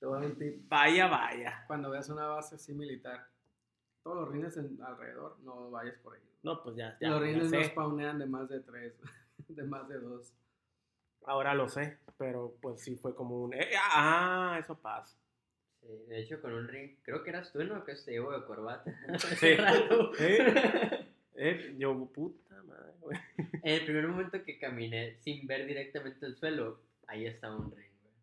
[0.00, 0.68] Te voy a tip.
[0.68, 1.64] Vaya, vaya.
[1.66, 3.28] Cuando veas una base así militar,
[4.02, 6.22] todos los rines en- alrededor, no vayas por ahí.
[6.42, 8.94] No, pues ya, ya, los rines no spawnean de más de tres,
[9.48, 10.32] de más de dos.
[11.26, 15.18] Ahora lo sé, pero pues sí fue como un, eh, ah, eso pasa.
[15.86, 17.84] Sí, de hecho, con un ring, creo que eras tú, ¿no?
[17.84, 18.92] Que se llevó de corbata.
[19.38, 19.56] Sí.
[20.20, 21.02] ¿Eh?
[21.38, 23.18] Eh, yo, puta madre, güey.
[23.62, 27.90] En el primer momento que caminé sin ver directamente el suelo, ahí estaba un ring,
[28.00, 28.14] güey.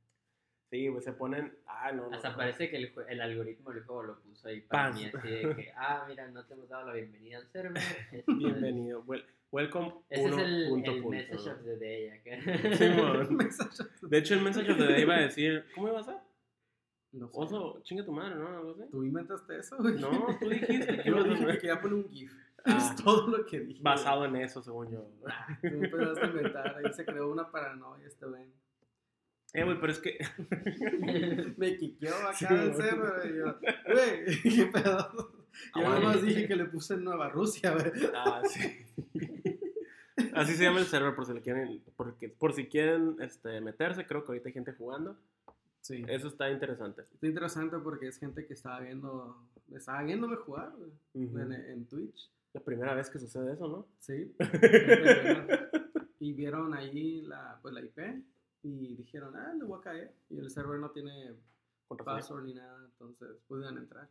[0.72, 1.54] Sí, güey, se ponen.
[1.68, 2.10] Ah, no.
[2.12, 2.38] Hasta no.
[2.38, 4.96] parece que el, el algoritmo del juego lo puso ahí para Paz.
[5.00, 7.84] mí, así de que, ah, mira, no te hemos dado la bienvenida al server.
[8.12, 9.04] Este es- Bienvenido.
[9.06, 9.94] Wel- welcome.
[10.10, 11.52] Ese es uno el, punto, el punto, message ¿no?
[11.54, 12.78] of the day acá.
[12.78, 14.08] Sí.
[14.08, 16.16] De hecho, el message of the day iba a decir, ¿cómo iba a ser?
[17.14, 17.34] No sé.
[17.40, 18.48] Oso, chinga tu madre, ¿no?
[18.48, 18.82] Algo así.
[18.92, 20.00] ¿Tú inventaste eso, güey?
[20.00, 22.34] No, tú dijiste que Yo dije que quería poner un GIF.
[22.66, 22.78] Ah.
[22.78, 23.82] Es todo lo que dije.
[23.84, 25.06] basado en eso, según yo.
[25.62, 26.78] Tú empezaste a inventar.
[26.78, 28.46] Ahí se creó una paranoia este güey.
[29.54, 30.18] Eh, güey, pero es que.
[31.58, 32.74] Me quiqueó acá Sí, güey.
[32.74, 33.26] cerro.
[33.28, 33.60] Y yo,
[33.94, 35.12] güey, qué pedo.
[35.76, 36.00] Yo Aguanta.
[36.00, 37.92] nomás dije que le puse en Nueva Rusia, güey.
[38.16, 38.86] Ah, sí.
[40.34, 44.08] Así se llama el server por si le quieren, porque, por si quieren este, meterse,
[44.08, 45.18] creo que ahorita hay gente jugando.
[45.84, 46.02] Sí.
[46.08, 47.02] Eso está interesante.
[47.02, 49.36] Está interesante porque es gente que estaba viendo,
[49.70, 50.74] estaba viéndome jugar
[51.14, 52.32] en, en Twitch.
[52.54, 53.88] La primera vez que sucede eso, ¿no?
[54.00, 54.34] Sí.
[56.24, 58.00] Y vieron ahí la, pues, la IP
[58.62, 60.16] y dijeron, ah, le voy a caer.
[60.30, 61.36] Y el server no tiene
[61.90, 64.10] password ni nada, entonces pudieron entrar.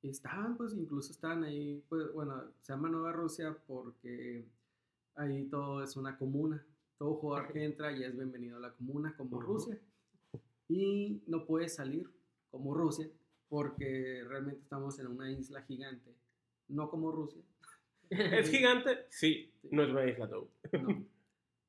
[0.00, 4.46] Y estaban, pues, incluso estaban ahí, pues, bueno, se llama Nueva Rusia porque
[5.16, 6.64] ahí todo es una comuna.
[6.98, 9.40] Todo jugador que entra ya es bienvenido a la comuna como.
[9.40, 9.76] Rusia.
[10.68, 12.08] Y no puede salir
[12.50, 13.08] como Rusia
[13.48, 16.14] porque realmente estamos en una isla gigante,
[16.68, 17.42] no como Rusia.
[18.10, 19.06] ¿Es gigante?
[19.08, 19.52] Sí.
[19.70, 20.50] No es una isla, though.
[20.72, 21.06] No.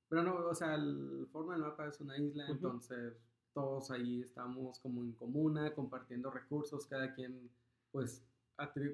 [0.10, 3.14] Pero no, o sea, el forma del mapa es una isla, entonces
[3.54, 7.50] todos ahí estamos como en comuna, compartiendo recursos, cada quien
[7.92, 8.24] pues,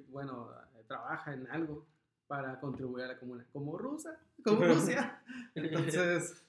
[0.09, 0.49] bueno,
[0.87, 1.85] trabaja en algo
[2.27, 5.23] para contribuir a la comuna, como Rusia, como Rusia.
[5.55, 6.44] Entonces,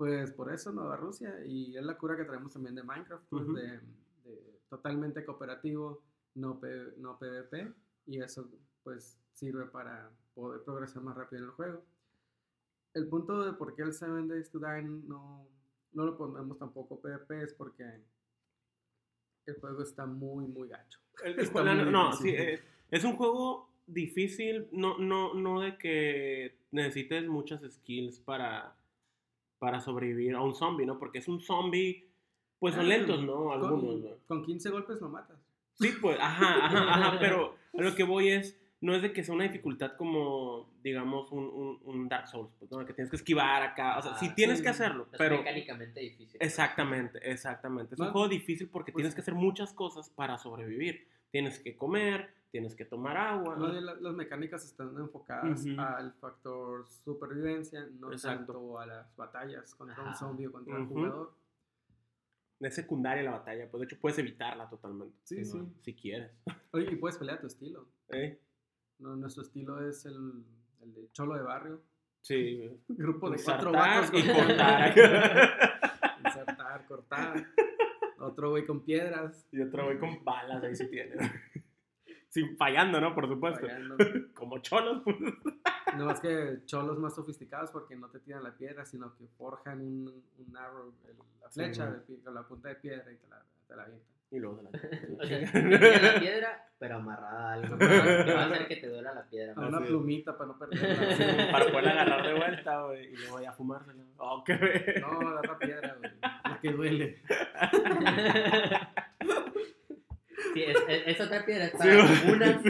[0.00, 3.46] pues por eso Nueva Rusia, y es la cura que traemos también de Minecraft, pues
[3.52, 3.80] de,
[4.24, 6.02] de totalmente cooperativo,
[6.36, 7.70] no, P- no PvP,
[8.06, 8.48] y eso
[8.82, 11.84] pues sirve para poder progresar más rápido en el juego.
[12.94, 15.46] El punto de por qué el Seven Days to Die no,
[15.92, 17.84] no lo ponemos tampoco PvP es porque
[19.44, 20.98] el juego está muy, muy gacho.
[21.22, 22.30] El- Está no, muy no, no, difícil.
[22.30, 22.60] sí, eh,
[22.90, 28.74] es un juego difícil, no, no, no de que necesites muchas skills para,
[29.60, 30.98] para sobrevivir a un zombie, ¿no?
[30.98, 32.08] Porque es un zombie,
[32.58, 33.52] pues son Ah, lentos, ¿no?
[33.52, 34.10] Algunos, Con, ¿no?
[34.26, 35.38] con 15 golpes lo matas.
[35.74, 39.22] Sí, pues, ajá, ajá, ajá, pero a lo que voy es, no es de que
[39.22, 42.84] sea una dificultad como, digamos, un, un, un Dark Souls, pues, ¿no?
[42.84, 44.62] Que tienes que esquivar acá, o sea, sí Ah, tienes sí.
[44.64, 45.36] que hacerlo, Es pero...
[45.38, 46.38] mecánicamente difícil.
[46.42, 47.94] Exactamente, exactamente.
[47.94, 51.06] Es un juego difícil porque pues- tienes que hacer muchas cosas para sobrevivir.
[51.30, 53.56] Tienes que comer, tienes que tomar agua.
[53.56, 58.52] No, la- las mecánicas están enfocadas al factor supervivencia, no Exacto.
[58.52, 60.18] tanto a las batallas contra un Ajá.
[60.18, 60.94] zombie o contra un Ujú.
[60.94, 61.34] jugador.
[62.60, 65.16] Es secundaria la batalla, pues de hecho puedes evitarla totalmente.
[65.24, 65.58] Sí, sí.
[65.82, 66.30] Si quieres.
[66.72, 67.86] Oye, y puedes pelear a tu estilo.
[68.10, 68.38] ¿Eh?
[68.98, 70.44] No, nuestro estilo es el,
[70.82, 71.80] el de cholo de barrio.
[72.22, 72.70] Sí.
[72.88, 74.94] Grupo de cuatro vatos y cortar.
[76.24, 77.46] Insertar, cortar.
[78.20, 79.46] Otro güey con piedras.
[79.52, 81.16] y otro voy con balas, ahí sí tiene.
[82.28, 83.12] Sin fallando, ¿no?
[83.14, 83.66] Por supuesto.
[83.66, 83.96] fallando.
[84.34, 85.16] Como cholos, pues.
[85.96, 89.80] No más que cholos más sofisticados porque no te tiran la piedra, sino que forjan
[89.80, 91.96] un, un arrow, el- la Sí, flecha ¿no?
[92.06, 94.06] de la punta de piedra y te la, te la avientan.
[94.32, 94.70] Y luego se la
[95.18, 95.38] O sea,
[96.14, 97.76] la piedra, pero amarrada a algo.
[97.78, 97.84] Que
[98.32, 99.54] va a hacer que te duela la piedra.
[99.56, 101.52] A una plumita para no Sí, perderla.
[101.52, 104.04] para poder agarrar de vuelta, güey, y luego ya fumársela.
[104.18, 104.94] Oh, qué ve.
[105.00, 106.10] No, la otra piedra, güey.
[106.22, 107.18] La que duele.
[110.54, 111.64] Sí, es, es, es otra piedra.
[111.66, 112.32] Es Sí, para güey.
[112.32, 112.62] una.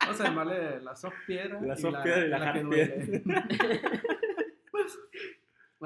[0.00, 1.60] Vamos a llamarle la soft piedra.
[1.62, 3.22] La soft piedra y la que hard duele.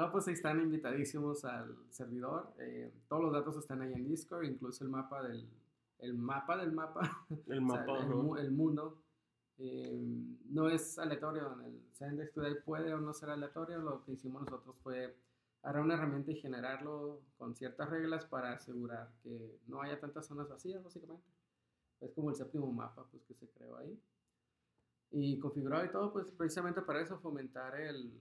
[0.01, 2.55] No, pues ahí están invitadísimos al servidor.
[2.57, 5.47] eh, todos los datos están ahí en Discord, incluso el mapa del,
[5.99, 7.99] el mapa del mapa, El o sea, mapa.
[7.99, 9.03] el, el mundo.
[9.59, 10.01] eh,
[10.49, 11.53] no es aleatorio.
[11.53, 13.77] En el Seven Days to Die puede o no ser aleatorio.
[13.77, 15.15] Lo que hicimos nosotros fue
[15.61, 20.49] agarrar una herramienta y generarlo con ciertas reglas para asegurar que no haya tantas zonas
[20.49, 21.27] vacías, básicamente.
[21.99, 24.01] Es como el séptimo mapa pues, que se creó ahí.
[25.11, 28.11] Y configurado y todo, pues precisamente para eso, fomentar el,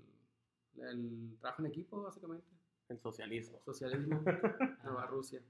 [0.78, 2.46] el trabajo en equipo, básicamente.
[2.88, 3.61] El socialismo.
[3.64, 4.22] Socialismo,
[4.85, 5.40] Nueva Rusia.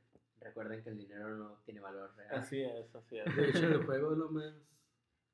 [0.40, 2.34] Recuerden que el dinero no tiene valor real.
[2.34, 3.36] Así es, así es.
[3.36, 4.54] De hecho, el juego es lo más...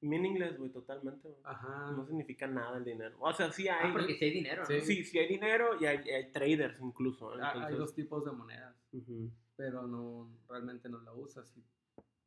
[0.03, 1.29] Meaningless, güey, totalmente.
[1.29, 1.41] güey.
[1.45, 1.91] Ajá.
[1.93, 3.17] No significa nada el dinero.
[3.19, 3.89] O sea, sí hay.
[3.91, 4.67] Ah, porque si hay dinero, ¿no?
[4.69, 4.81] Sí.
[4.83, 7.33] Sí, sí hay dinero y hay, hay traders incluso.
[7.35, 9.31] Ah, Hay entonces- dos tipos de monedas, Ujú.
[9.57, 11.57] pero no realmente no la usas.
[11.57, 11.65] Y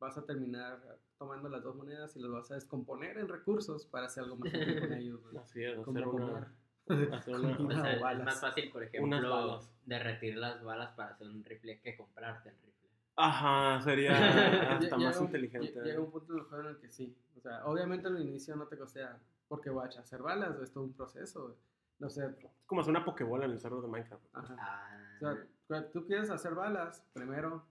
[0.00, 4.06] vas a terminar tomando las dos monedas y las vas a descomponer en recursos para
[4.06, 5.20] hacer algo más útil con ellos.
[5.40, 6.54] Así es, Como hacer una,
[6.94, 11.96] O sea, es más fácil, por ejemplo, derretir las balas para hacer un rifle que
[11.96, 12.70] comprarte el rifle.
[13.16, 14.12] Ajá, sería
[14.72, 15.74] hasta Llega más un- inteligente.
[15.74, 17.16] lle- Llega un punto en el juego en el que sí.
[17.36, 20.92] O sea, obviamente al inicio no te costea, porque guacha, hacer balas es todo un
[20.94, 21.56] proceso.
[21.98, 22.24] No sé.
[22.26, 24.24] Es como hacer una pokebola en el server de Minecraft.
[24.32, 24.56] Ajá.
[24.58, 27.66] Ah, O sea, cuando tú quieres hacer balas, primero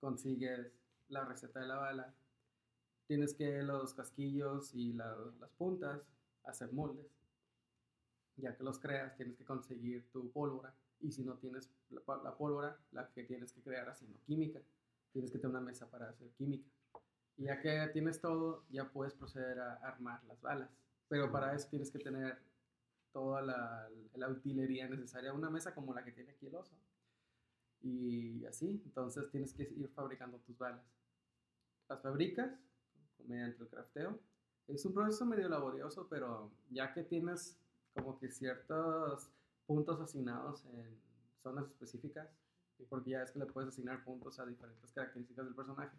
[0.00, 0.72] consigues
[1.08, 2.14] la receta de la bala.
[3.06, 6.00] Tienes que los casquillos y la- las puntas
[6.44, 7.06] hacer moldes.
[8.38, 10.74] Ya que los creas, tienes que conseguir tu pólvora.
[11.00, 14.60] Y si no tienes la, pólvora, la que tienes que crear haciendo química.
[15.12, 16.68] Tienes que tener una mesa para hacer química.
[17.36, 20.70] Y ya que tienes todo, ya puedes proceder a armar las balas.
[21.08, 22.38] Pero para eso tienes que tener
[23.12, 25.32] toda la, la utilería necesaria.
[25.32, 26.76] Una mesa como la que tiene aquí el oso.
[27.80, 30.84] Y así, entonces tienes que ir fabricando tus balas.
[31.88, 32.50] Las fabricas
[33.26, 34.18] mediante el crafteo.
[34.66, 37.56] Es un proceso medio laborioso, pero ya que tienes
[37.94, 39.30] como que ciertos
[39.66, 41.00] puntos asignados en
[41.42, 42.28] zonas específicas,
[42.88, 45.96] porque ya es que le puedes asignar puntos a diferentes características del personaje,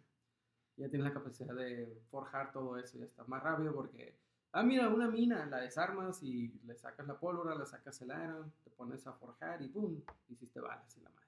[0.76, 4.16] ya tienes la capacidad de forjar todo eso, ya está más rápido porque,
[4.52, 8.52] ah, mira, una mina, la desarmas y le sacas la pólvora, le sacas el iron,
[8.64, 10.00] te pones a forjar y ¡pum!
[10.28, 11.26] Hiciste balas y la madre.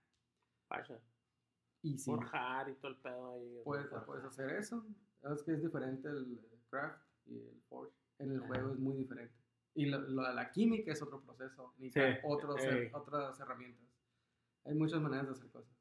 [0.68, 1.00] Vaya.
[1.82, 3.60] Y sí, Forjar y todo el pedo ahí.
[3.64, 4.86] puedes, puedes hacer eso.
[5.22, 7.92] Es que es diferente el craft y el forge.
[8.18, 8.46] En el Ajá.
[8.46, 9.34] juego es muy diferente.
[9.74, 12.90] Y lo- lo de la química es otro proceso, necesitas Sí, otros, ey.
[12.92, 13.86] otras herramientas.
[14.64, 15.72] Hay muchas maneras de hacer cosas.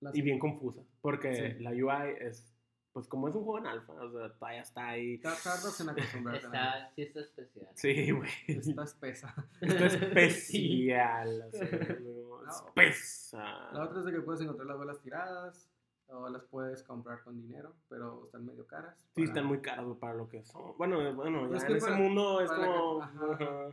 [0.00, 0.82] Las- Y bien confusa.
[1.00, 1.62] Porque Sí.
[1.62, 2.52] la UI es,
[2.92, 5.18] pues como es un juego en alfa, o sea, todavía está ahí.
[5.18, 6.46] ta- Tardas en acostumbrarte.
[6.46, 7.68] está, sí está especial.
[7.74, 8.30] Sí, güey.
[8.46, 9.34] Está espesa.
[9.60, 9.96] Está Sí.
[10.04, 11.42] especial.
[11.46, 11.70] o sea,
[12.00, 12.50] no, No.
[12.50, 13.70] espesa.
[13.72, 15.68] La otra es de que puedes encontrar las balas tiradas
[16.08, 18.94] o las puedes comprar con dinero, pero están medio caras.
[19.14, 20.76] Sí, están muy güey, para lo que son.
[20.78, 23.02] Bueno, bueno, ya Es en que ese para- mundo es como.
[23.02, 23.70] ajá.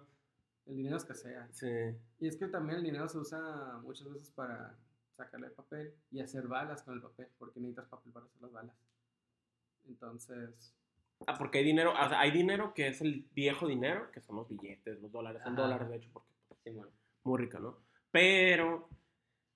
[0.66, 1.48] El dinero escasea.
[1.52, 1.68] Sí.
[2.20, 4.76] Y es que también el dinero se usa muchas veces para
[5.18, 8.52] sacarle el papel y hacer balas con el papel, porque necesitas papel para hacer las
[8.52, 8.76] balas.
[9.88, 10.74] Entonces,
[11.28, 14.36] Ah, porque hay dinero, o sea, hay dinero que es el viejo dinero, que son
[14.36, 16.90] los billetes, los dólares, son dólares de hecho, porque pues, Simón.
[17.24, 17.78] muy rico, ¿no?
[18.12, 18.90] Pero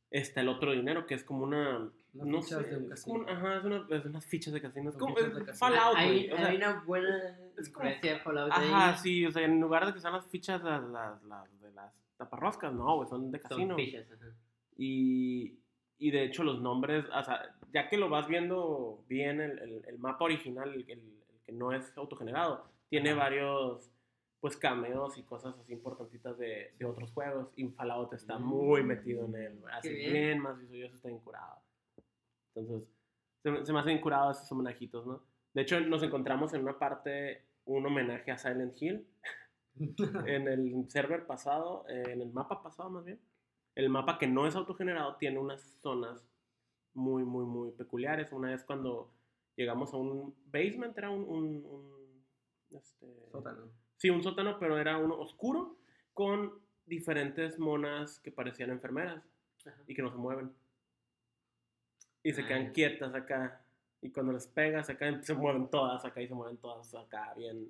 [0.10, 1.90] está el otro dinero que es como una.
[2.14, 3.20] Unas no fichas sé, de un casino.
[3.20, 4.90] una- ajá, es, una- es unas fichas de casino.
[4.90, 5.54] Es Son como es de casino.
[5.58, 8.68] Fallout, hay, o sea, hay una buena es como- de Fallout ahí.
[8.72, 11.72] Ajá, sí, o sea, en lugar de que sean las fichas las, las, las de
[11.72, 13.76] las taparroscas, no, güey, son de Son casino.
[13.76, 14.26] fichas, ajá.
[14.78, 15.60] Y,
[16.00, 19.86] y de hecho los nombres, o sea, ya que lo vas viendo bien, el, el-
[19.88, 23.20] el mapa original, el, el- el que no es autogenerado, tiene Ajá.
[23.20, 23.92] varios
[24.40, 27.50] pues cameos y cosas así importantitas de, de otros juegos.
[27.56, 30.14] Y Fallout está Mm, muy metido en él, así bien.
[30.14, 30.40] bien.
[30.40, 31.60] más visual, está bien curado.
[32.58, 32.90] Entonces,
[33.44, 35.22] se, me- se me hacen curados esos homenajitos, ¿no?
[35.54, 39.06] De hecho, nos encontramos en una parte un homenaje a Silent Hill
[40.26, 43.20] en el server pasado, en el mapa pasado más bien,
[43.76, 46.28] el mapa que no es autogenerado tiene unas zonas
[46.94, 48.32] muy, muy, muy peculiares.
[48.32, 49.12] Una vez cuando
[49.56, 51.22] llegamos a un basement, era un...
[51.24, 52.24] un- un,
[52.72, 53.70] este, sótano.
[53.98, 55.78] Sí, un sótano, pero era uno oscuro
[56.14, 56.54] con
[56.86, 59.24] diferentes monas que parecían enfermeras
[59.66, 59.84] Ajá.
[59.88, 60.52] y que no se mueven.
[62.24, 62.72] Y se Ah, quedan ya.
[62.74, 63.62] quietas acá.
[64.02, 67.70] Y cuando les pegas acá, se mueven todas acá y se mueven todas acá, bien,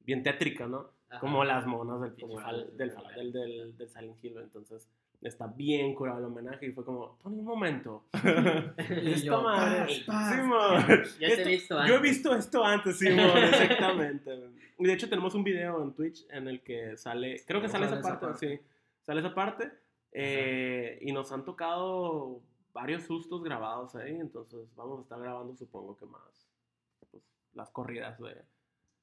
[0.00, 0.90] bien tétricas, ¿no?
[1.08, 1.20] Ajá.
[1.20, 3.16] como las monas del, Como fal- del, enfermeras.
[3.16, 4.38] del, del, del Silent Hill.
[4.38, 4.88] Entonces,
[5.22, 8.06] está bien curado el homenaje y fue como, Tony, un momento.
[8.12, 9.94] Esta yo, madre.
[9.94, 10.84] Simón.
[11.20, 14.50] Ya te he visto Yo he visto esto antes, Simón, exactamente.
[14.78, 17.86] Y de hecho tenemos un video en Twitch en el que sale, creo que sale,
[17.86, 18.34] esa parte.
[18.34, 18.60] sí,
[19.02, 19.70] sale esa parte.
[20.10, 22.40] eh, y nos han tocado
[22.76, 26.46] varios sustos grabados ahí, entonces vamos a estar grabando supongo que más
[27.10, 27.22] pues,
[27.54, 28.36] las corridas de,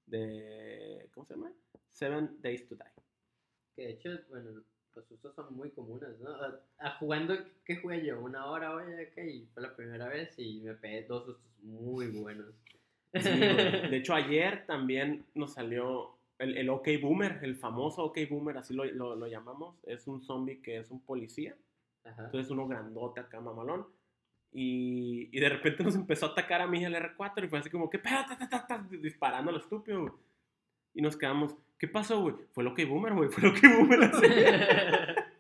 [0.06, 1.52] de, ¿cómo se llama?
[1.92, 3.04] Seven Days to Die.
[3.76, 4.62] Que de hecho, bueno,
[4.94, 6.30] los sustos son muy comunes, ¿no?
[6.30, 8.22] A, a jugando, ¿qué jugué yo?
[8.22, 12.08] Una hora hoy acá y fue la primera vez y me pegué dos sustos muy
[12.10, 12.54] buenos.
[13.16, 13.22] Sí,
[13.90, 18.76] de hecho ayer también nos salió el, el OK Boomer, el famoso OK Boomer, así
[18.76, 21.56] lo, lo, lo llamamos, es un zombie que es un policía.
[22.06, 22.26] Ajá.
[22.26, 23.88] Entonces uno grandote acá, mamalón.
[24.52, 27.70] Y, y de repente nos empezó a atacar a mí el R4 y fue así
[27.70, 28.24] como, ¿qué pedo?
[28.28, 30.14] Ta, ta, ta, ta, disparando a lo estúpido, güey.
[30.94, 32.36] Y nos quedamos, ¿qué pasó, güey?
[32.52, 34.12] Fue lo que Boomer, güey, fue lo que Boomer.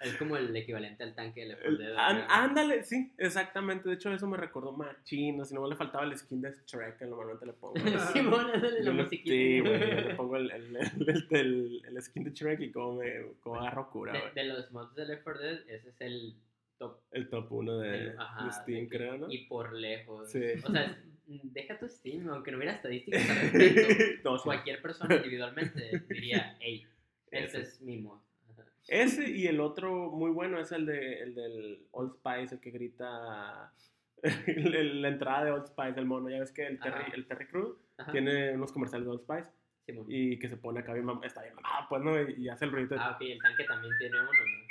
[0.00, 1.96] es como el equivalente al tanque de Left 4 El- Dead.
[1.96, 2.42] án- acá.
[2.44, 3.88] ándale, sí, exactamente.
[3.88, 5.44] De hecho, eso me recordó machino.
[5.44, 7.74] Si no le faltaba el skin de Shrek, que normalmente le pongo.
[8.12, 9.30] Simón, ándale Yo la le, musiquita.
[9.34, 13.90] sí, güey, le pongo el, el, el, skin de Shrek y como, me, como agarro
[13.90, 14.34] cura, de, güey.
[14.34, 16.34] de los mods de Left 4 Dead, ese es el
[16.78, 16.98] top.
[17.10, 18.14] El top 1 de,
[18.52, 19.30] Steam, creo, ¿no?
[19.30, 20.30] Y por lejos.
[20.30, 20.42] Sí.
[20.64, 24.38] O sea, deja tu Steam, aunque no hubiera estadísticas al respecto.
[24.38, 24.44] Sí.
[24.44, 26.86] Cualquier persona individualmente diría, hey,
[27.30, 27.44] Ese.
[27.44, 28.18] este es mi mod.
[28.88, 32.70] Ese y el otro muy bueno es el, de, el del Old Spice, el que
[32.70, 33.72] grita
[34.22, 36.28] la entrada de Old Spice, el mono.
[36.30, 37.12] Ya ves que el Terry, Ajá.
[37.14, 38.12] el Terry Crew Ajá.
[38.12, 39.50] tiene unos comerciales de Old Spice.
[40.06, 42.20] Y que se pone acá bien está bien mamado, pues, ¿no?
[42.30, 42.96] Y, y hace el ruido.
[42.96, 44.66] Ah, ok, el tanque también tiene uno, ¿no?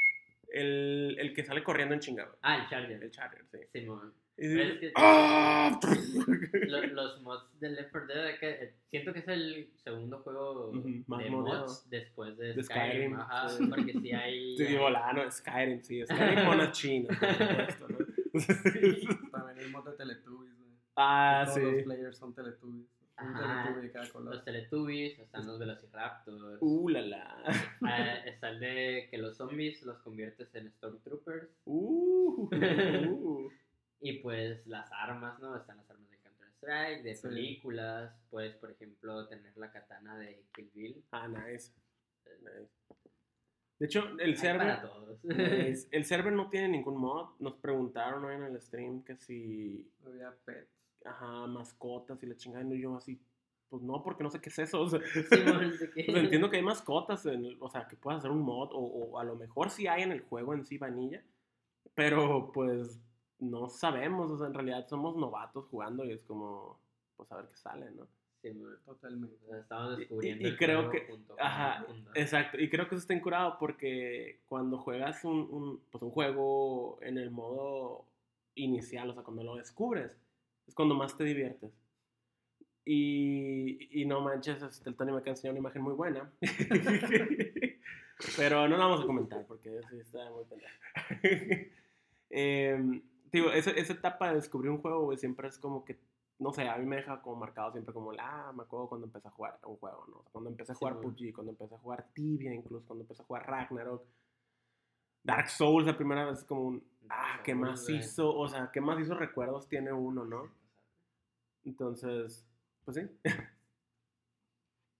[0.53, 2.37] El, el que sale corriendo en chingado.
[2.41, 3.03] Ah, el Charger.
[3.03, 3.57] El Charger, sí.
[3.71, 3.99] Simón.
[3.99, 5.79] Pero es que- ¡Ah!
[6.67, 10.71] Lo- los mods de Left 4 Dead, que- eh, siento que es el segundo juego
[11.07, 11.61] más de modeado.
[11.67, 13.13] mods después de, De Skyrim.
[13.13, 13.65] Skyrim, Ajá, sí.
[13.67, 14.57] porque sí hay...
[14.57, 16.03] Sí, hay- volando, Skyrim, sí.
[16.05, 16.39] Skyrim
[16.73, 17.97] supuesto, ¿no?
[19.31, 20.53] También el mod de Teletubbies.
[20.95, 21.61] Ah, Todos sí.
[21.75, 22.87] los players son Teletubbies.
[23.21, 23.63] Un Ajá.
[23.63, 24.35] Teletubby de cada color.
[24.35, 26.57] Los Teletubbies, están los Velociraptors.
[26.61, 27.43] Uh, la la.
[27.83, 31.49] Ah, está el de que los zombies los conviertes en Stormtroopers.
[31.65, 33.49] Uh, uh.
[34.01, 35.55] Y pues las armas, ¿no?
[35.57, 37.27] Están las armas de Counter-Strike, de Sí.
[37.27, 38.13] películas.
[38.29, 41.03] Puedes, por ejemplo, tener la katana de Kill Bill.
[41.11, 41.71] Ah, nice.
[42.41, 42.69] nice.
[43.79, 44.67] De hecho, el Hay server.
[44.67, 45.23] para todos.
[45.23, 45.87] nice.
[45.91, 47.29] El server no tiene ningún mod.
[47.39, 49.89] Nos preguntaron hoy en el stream que si.
[50.05, 50.69] Había pets.
[51.05, 52.63] Ajá, mascotas y la chingada.
[52.75, 53.21] Y yo así.
[53.69, 54.81] Pues no, porque no sé qué es eso.
[54.81, 55.61] O sea, o sea,
[55.95, 59.23] entiendo que hay mascotas, en o sea, que puedas hacer un mod, o, o a
[59.23, 61.23] lo mejor sí hay en el juego en sí vanilla,
[61.93, 62.99] pero pues
[63.39, 66.79] no sabemos, o sea, en realidad somos novatos jugando y es como,
[67.17, 68.07] pues a ver qué sale, ¿no?
[68.41, 68.77] Simón.
[68.85, 69.35] Totalmente.
[69.45, 70.43] O sea, estamos Y- descubriendo.
[70.43, 74.39] y- y el creo que- junto Ajá, exacto, y creo que eso está incurado porque
[74.47, 78.05] cuando juegas un, un, pues un juego en el modo
[78.55, 80.17] inicial, o sea, cuando lo descubres,
[80.67, 81.71] es cuando más te diviertes.
[82.85, 86.31] Y, y no manches, este, el Tony me ha enseñado una imagen muy buena.
[88.37, 90.73] Pero no la vamos a comentar porque sí está muy pendeja.
[92.31, 95.99] Em, digo, esa, esa etapa de descubrir un juego, güey, siempre es como que,
[96.39, 99.27] no sé, a mí me deja como marcado siempre como, ah, me acuerdo cuando empecé
[99.27, 100.17] a jugar un juego, ¿no?
[100.17, 101.07] O sea, cuando empecé a Sí, jugar güey.
[101.15, 104.03] PUBG, cuando empecé a jugar Tibia, incluso cuando empecé a jugar Ragnarok,
[105.23, 107.97] Dark Souls la primera vez, es como un, ah, qué más güey.
[107.99, 110.49] hizo, o sea, qué más hizo recuerdos tiene uno, ¿no?
[111.65, 112.45] Entonces,
[112.85, 113.07] pues sí.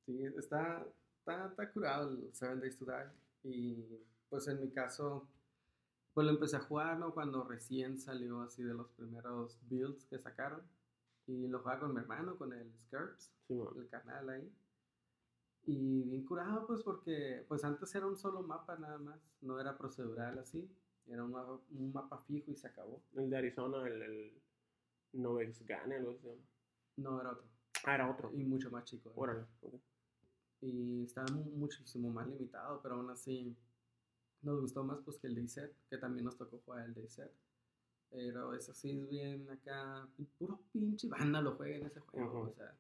[0.06, 0.86] Sí, está,
[1.20, 3.10] está, está curado el Seven Days to Die.
[3.44, 3.86] Y
[4.30, 5.28] pues en mi caso,
[6.14, 7.14] pues lo empecé a jugar, ¿no?
[7.14, 10.62] Cuando recién salió así de los primeros builds que sacaron.
[11.28, 14.52] Y lo jugaba con mi hermano, con el Skirps, Sí, el canal ahí.
[15.66, 19.78] Y bien curado, pues porque pues antes era un solo mapa nada más, no era
[19.78, 20.68] procedural así.
[21.08, 23.02] Era un mapa, un mapa fijo y se acabó.
[23.16, 24.42] El de Arizona, el, el
[25.14, 26.28] Novex Gane, algo así.
[26.98, 27.46] No era otro.
[27.86, 28.32] Ah, era otro.
[28.34, 29.12] Y mucho más chico.
[29.16, 29.46] Órale.
[29.62, 29.74] ok.
[30.62, 33.56] y estaba mu- muchísimo más limitado, pero aún así
[34.42, 37.22] nos gustó más pues que el DayZ, que también nos tocó jugar el DayZ.
[38.10, 42.50] Pero eso sí es bien acá, puro pinche banda lo juega en ese juego, Ujú.
[42.50, 42.76] o sea,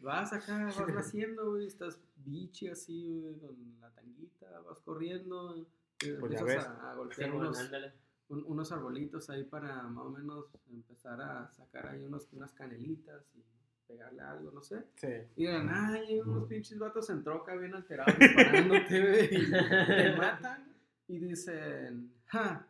[0.00, 0.64] vas acá,
[0.96, 5.66] vas haciendo, güey, estás bichi así, güey, con la tanguita, vas corriendo,
[5.98, 6.66] Pues ya empiezas ves.
[6.66, 7.92] a, a golpear Simón, unos, ándale.
[8.28, 13.24] un- unos arbolitos ahí para más o menos empezar a sacar ahí unos, unas canelitas
[13.36, 13.44] y
[13.86, 14.84] pegarle algo, no sé.
[14.96, 15.12] Sí.
[15.36, 20.16] Y de nada llegan unos pinches vatos en troca bien alterados disparándote, güey, y te
[20.16, 20.71] matan
[21.08, 22.66] y dicen, ja,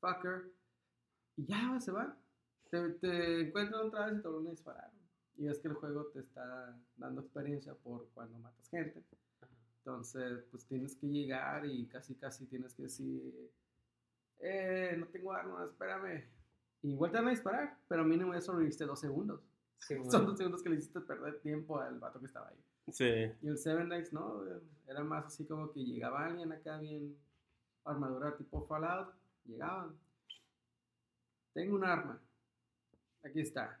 [0.00, 0.52] fucker.
[1.36, 2.16] Y ya, se van.
[2.70, 4.90] Te, te encuentran otra vez y te vuelven a disparar.
[5.36, 9.02] Y es que el juego te está dando experiencia por cuando matas gente.
[9.78, 13.52] Entonces, pues tienes que llegar y casi, casi tienes que decir,
[14.38, 16.24] eh, no tengo armas, espérame.
[16.82, 19.42] Y igual te van a disparar, pero mínimo ya sobreviviste dos segundos.
[20.10, 22.64] Son dos segundos que le hiciste perder tiempo al vato que estaba ahí.
[22.92, 23.32] Sí.
[23.42, 24.42] Y el Seven Days, no,
[24.86, 27.16] era más así como que llegaba alguien acá bien
[27.84, 29.96] armadura tipo Fallout, llegaban.
[31.52, 32.20] Tengo un arma.
[33.24, 33.80] Aquí está.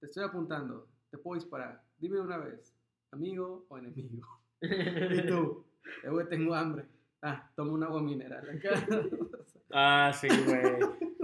[0.00, 0.88] Te estoy apuntando.
[1.10, 1.82] Te puedo disparar.
[1.98, 2.74] Dime una vez,
[3.10, 4.40] amigo o enemigo.
[4.62, 5.64] Y tú,
[6.04, 6.86] eh, güey, tengo hambre.
[7.20, 8.86] Ah, toma un agua mineral acá.
[9.76, 10.78] Ah, sí, güey.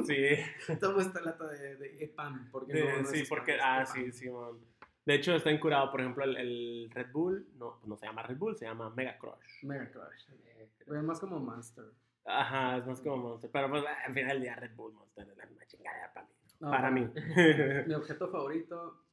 [0.04, 0.74] Sí.
[0.80, 2.50] Toma esta lata de, de EPAM.
[2.50, 3.58] Porque De- no, no sí, porque.
[3.62, 4.12] Ah, sí, EPAM.
[4.12, 4.28] sí.
[5.06, 7.48] De hecho, está incurado, por ejemplo, el, el Red Bull.
[7.57, 9.64] No, no se llama Red Bull, se llama Mega Crush.
[9.64, 10.28] Mega Crush.
[10.86, 11.84] Güey, más como Monster.
[12.24, 13.51] Ajá, es más como Monster.
[13.51, 16.32] Pero pues, al final del día, Red Bull Monster es la misma chingadera para mí.
[16.61, 17.11] No, para mí.
[17.86, 19.05] Mi objeto favorito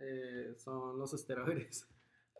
[0.00, 1.88] eh, son los esteroides.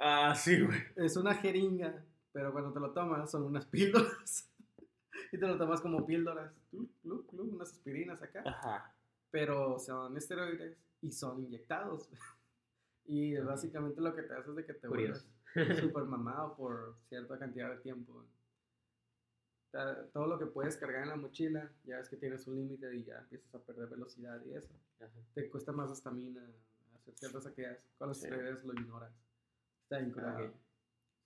[0.00, 0.78] ah, sí, güey.
[0.96, 4.52] Es una jeringa, pero cuando te lo tomas son unas píldoras.
[5.32, 6.52] y te lo tomas como píldoras.
[7.04, 8.42] Unas aspirinas acá.
[8.44, 8.92] Ajá.
[9.30, 12.10] Pero son esteroides y son inyectados.
[13.08, 15.26] Y básicamente lo que te hace es de que te vuelves
[15.80, 18.12] súper mamado por cierta cantidad de tiempo.
[18.12, 22.56] O sea, todo lo que puedes cargar en la mochila, ya ves que tienes un
[22.56, 24.72] límite y ya empiezas a perder velocidad y eso.
[25.00, 25.10] Ajá.
[25.34, 26.42] Te cuesta más estamina
[26.94, 27.80] hacer ciertas actividades.
[27.98, 28.26] Con los Sí.
[28.26, 29.12] esteroides lo ignoras.
[29.82, 30.46] Está curado.
[30.46, 30.54] Ok.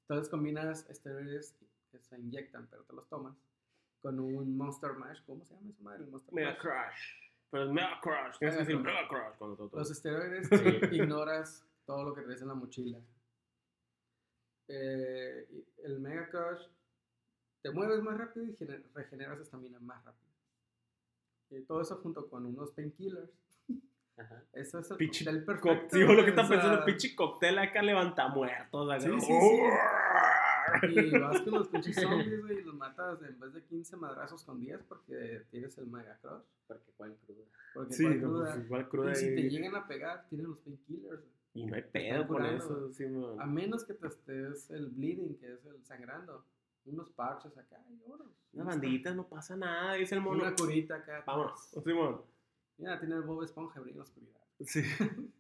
[0.09, 1.57] Entonces combinas esteroides
[1.93, 3.37] que se inyectan, pero te los tomas,
[4.03, 5.20] con un Monster Mash.
[5.26, 6.05] ¿Cómo se llama esa madre?
[6.05, 6.61] El Monster Mega Mash.
[6.61, 7.31] Crush.
[7.51, 8.39] Pero es Mega Crush.
[8.39, 8.78] Tienes que decir.
[8.81, 10.97] Mega Crush cuando te lo Los esteroides Sí.
[10.97, 13.01] ignoras todo lo que traes en la mochila.
[14.68, 15.45] eh,
[15.82, 16.62] el Mega Crush
[17.62, 20.30] te mueves más rápido y gener- regeneras estamina más rápido.
[21.51, 23.28] Y todo eso junto con unos painkillers.
[24.16, 24.45] Ajá.
[24.53, 25.97] Eso es el Pinche cóctel Co- perfecto.
[25.97, 28.88] Sí, lo que está pensando, pinche cóctel acá levanta muertos.
[28.88, 29.01] Acá.
[29.01, 29.34] Sí, sí,
[31.11, 34.45] Y vas con los pinches zombies, güey, y los matas en vez de 15 madrazos
[34.45, 36.43] con 10 porque tienes el Mega Crush.
[36.68, 37.45] Porque cuál cruda.
[37.74, 38.53] Porque Sí, no, cruda.
[38.55, 41.20] pues, igual cruda y si te llegan a pegar, tienen los painkillers.
[41.20, 41.39] güey.
[41.55, 43.41] Y no hay pedo con eso, man.
[43.41, 46.45] A menos que te estés el bleeding, que es el sangrando.
[46.85, 48.33] Unos parches acá y oro.
[48.53, 50.43] Unas banditas, no pasa nada, dice el mono.
[50.43, 51.23] Una curita acá.
[51.27, 51.61] Vámonos.
[51.85, 52.23] Simón.
[52.79, 54.41] Mira, tiene el Bob Esponja brilla en la oscuridad.
[54.61, 54.83] Sí.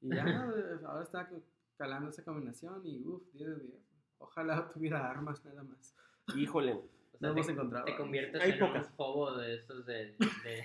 [0.00, 0.24] Y ya,
[0.56, 1.28] eh, ahora está
[1.76, 3.74] calando esa combinación y uff, 10 de 10.
[4.18, 5.92] Ojalá tuviera armas nada más.
[6.36, 6.72] Híjole.
[6.74, 6.82] O
[7.14, 7.84] No sea, hemos te, encontrado.
[7.84, 8.86] te conviertes Hay en pocas.
[8.86, 10.14] un hobo de esos de,
[10.44, 10.64] de,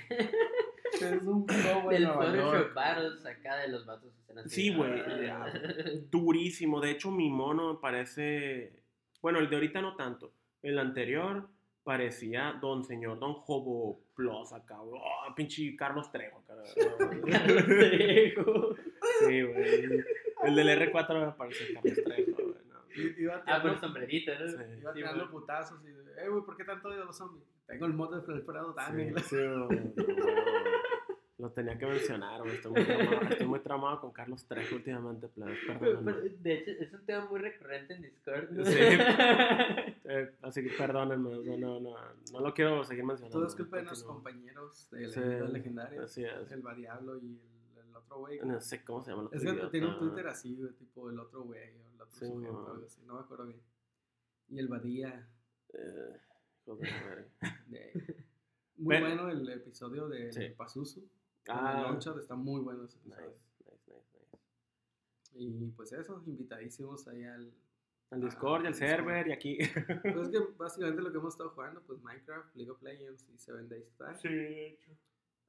[0.93, 2.73] Es un en del Photoshop.
[2.73, 4.49] Battles acá de los vatos que están así.
[4.49, 5.01] Sí, güey.
[5.29, 5.51] Ah.
[6.11, 6.79] Durísimo.
[6.79, 8.83] De hecho, mi mono me parece.
[9.21, 10.33] Bueno, el de ahorita no tanto.
[10.61, 11.47] El anterior
[11.83, 14.81] parecía Don Señor, Don Jobo Plus acá.
[14.81, 16.55] Oh, pinche Carlos Trejo acá.
[19.27, 20.03] Sí, güey.
[20.43, 22.42] El del R4 me parece Carlos Trejo,
[23.19, 24.47] Iba Ah, con sombrerito, ¿no?
[24.47, 24.55] Sí.
[24.79, 25.31] iba Sí, tirando güey.
[25.31, 27.45] putazos y, eh, güey, ¿por qué tanto odio a los zombies?
[27.67, 29.17] Tengo el mod de Alfredo también.
[29.19, 29.93] Sí, sí, güey.
[31.39, 32.53] Lo tenía que mencionar, güey.
[32.55, 36.13] Estoy muy tramado, estoy muy tramado con Carlos Trejo últimamente, plebes, Pero- perdónenme.
[36.13, 38.49] pero, de hecho, es un tema muy recurrente en Discord.
[38.51, 38.65] ¿no?
[38.65, 38.77] Sí.
[40.05, 41.95] Eh, así que perdónenme, o sea, no, no,
[42.33, 43.37] no lo quiero seguir mencionando.
[43.39, 45.07] Todo es culpa de no- compañeros de
[46.07, 46.51] Sí, es.
[46.51, 47.39] El Variablo y el,
[47.93, 48.39] el otro güey.
[48.39, 49.71] No sé cómo se llama el otro Es que idiota.
[49.71, 52.71] tiene un Twitter así, güey, tipo el otro güey o el otro Sí, sujeto, no.
[52.71, 53.61] algo así, no me acuerdo bien.
[54.49, 55.29] Y el Badía.
[55.73, 56.19] Eh,
[57.67, 58.25] de-
[58.77, 60.49] Muy Pero- bueno el episodio de Sí.
[60.57, 61.07] Pazuzu.
[61.47, 63.39] Ah, el Launcher está muy bueno ese nice, episodio.
[63.69, 64.39] nice, nice, nice.
[65.35, 67.53] Y pues eso, invitadísimos ahí al...
[68.11, 69.57] Al Discord y al server y aquí.
[70.03, 73.37] Pues es que básicamente lo que hemos estado jugando, pues Minecraft, League of Legends y
[73.39, 74.15] Seven Days to Die.
[74.17, 74.91] Sí, de hecho.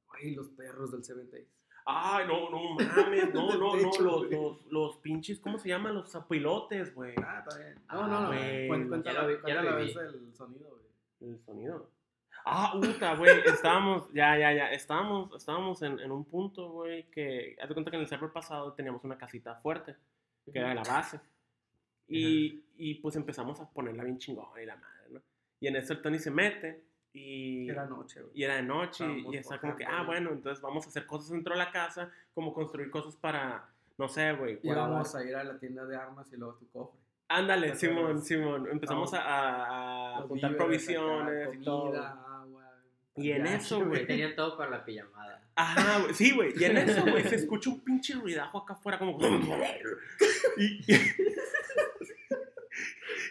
[0.09, 1.47] Ay, los perros del Seven Days.
[1.85, 4.31] Ay, no, no mames, no, no, no, los, güey.
[4.31, 5.93] los, los pinches, ¿cómo se llaman?
[5.93, 7.13] Los zapilotes, güey.
[7.23, 7.75] Ah, está bien.
[7.75, 8.27] No, Ah, no, no.
[8.27, 9.11] güey, Cuenta, cuenta
[9.47, 10.69] ya la, vez del sonido,
[11.19, 11.31] güey.
[11.31, 11.91] El sonido.
[12.47, 17.55] Ah, puta, güey, estábamos, ya, ya, ya, estábamos, estábamos en, en un punto, güey, que,
[17.61, 19.95] haz de cuenta que en el server pasado teníamos una casita fuerte,
[20.51, 21.19] que era la base,
[22.07, 25.21] y, y pues empezamos a ponerla bien chingón y la madre, ¿no?
[25.59, 26.83] Y en eso el Tony se mete,
[27.15, 27.69] y...
[27.69, 28.31] Era noche, güey.
[28.35, 30.89] Y era de noche y- Estábamos y está como que, ah, bueno, entonces vamos a
[30.89, 34.59] hacer cosas dentro de la casa, como construir cosas para, no sé, güey.
[34.61, 36.99] Y vamos a ir a la tienda de armas y luego tu cofre.
[37.27, 38.21] Ándale, ¿te Simón?
[38.21, 38.67] Simón.
[38.71, 41.85] Empezamos a, a- juntar víveres provisiones acá, y todo.
[41.85, 42.71] comida, agua.
[43.15, 44.05] Y en ya, eso, güey.
[44.05, 45.41] tenían todo para la pijamada.
[45.55, 46.13] Ajá, güey.
[46.13, 46.53] Sí, güey.
[46.57, 49.17] Y en eso, güey, se escucha un pinche ruidajo acá afuera, como.
[50.57, 50.63] y,
[50.93, 51.15] y,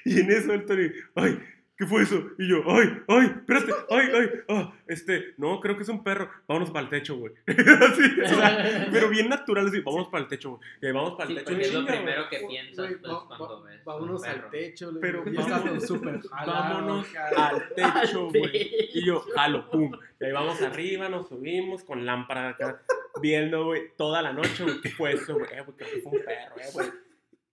[0.04, 1.38] y en eso el Tony, ay,
[1.76, 2.22] ¿qué fue eso?
[2.38, 6.30] Y yo, ay, ay, espérate, ay, ay, ah, este, no, creo que es un perro.
[6.46, 7.32] Vámonos para el techo, güey.
[7.46, 10.60] Así, o sea, pero bien natural, así, vámonos para el techo, güey.
[10.82, 11.50] Y ahí vamos para el Sí, techo.
[11.50, 12.04] porque es lo chinga, güey.
[12.04, 13.78] primero que Güey, piensas pues, va- cuando va- ves.
[13.78, 14.44] un Vámonos perro.
[14.44, 16.20] al techo, le Pero digo, y está vámonos- súper
[17.36, 18.88] al techo, güey.
[18.94, 19.92] Y yo, jalo, pum.
[20.20, 22.82] Y ahí vamos arriba, nos subimos con lámpara acá,
[23.20, 25.46] viendo, güey, toda la noche, güey, ¿qué fue eso, güey?
[25.52, 26.88] Eh, güey, que fue un perro, eh, güey.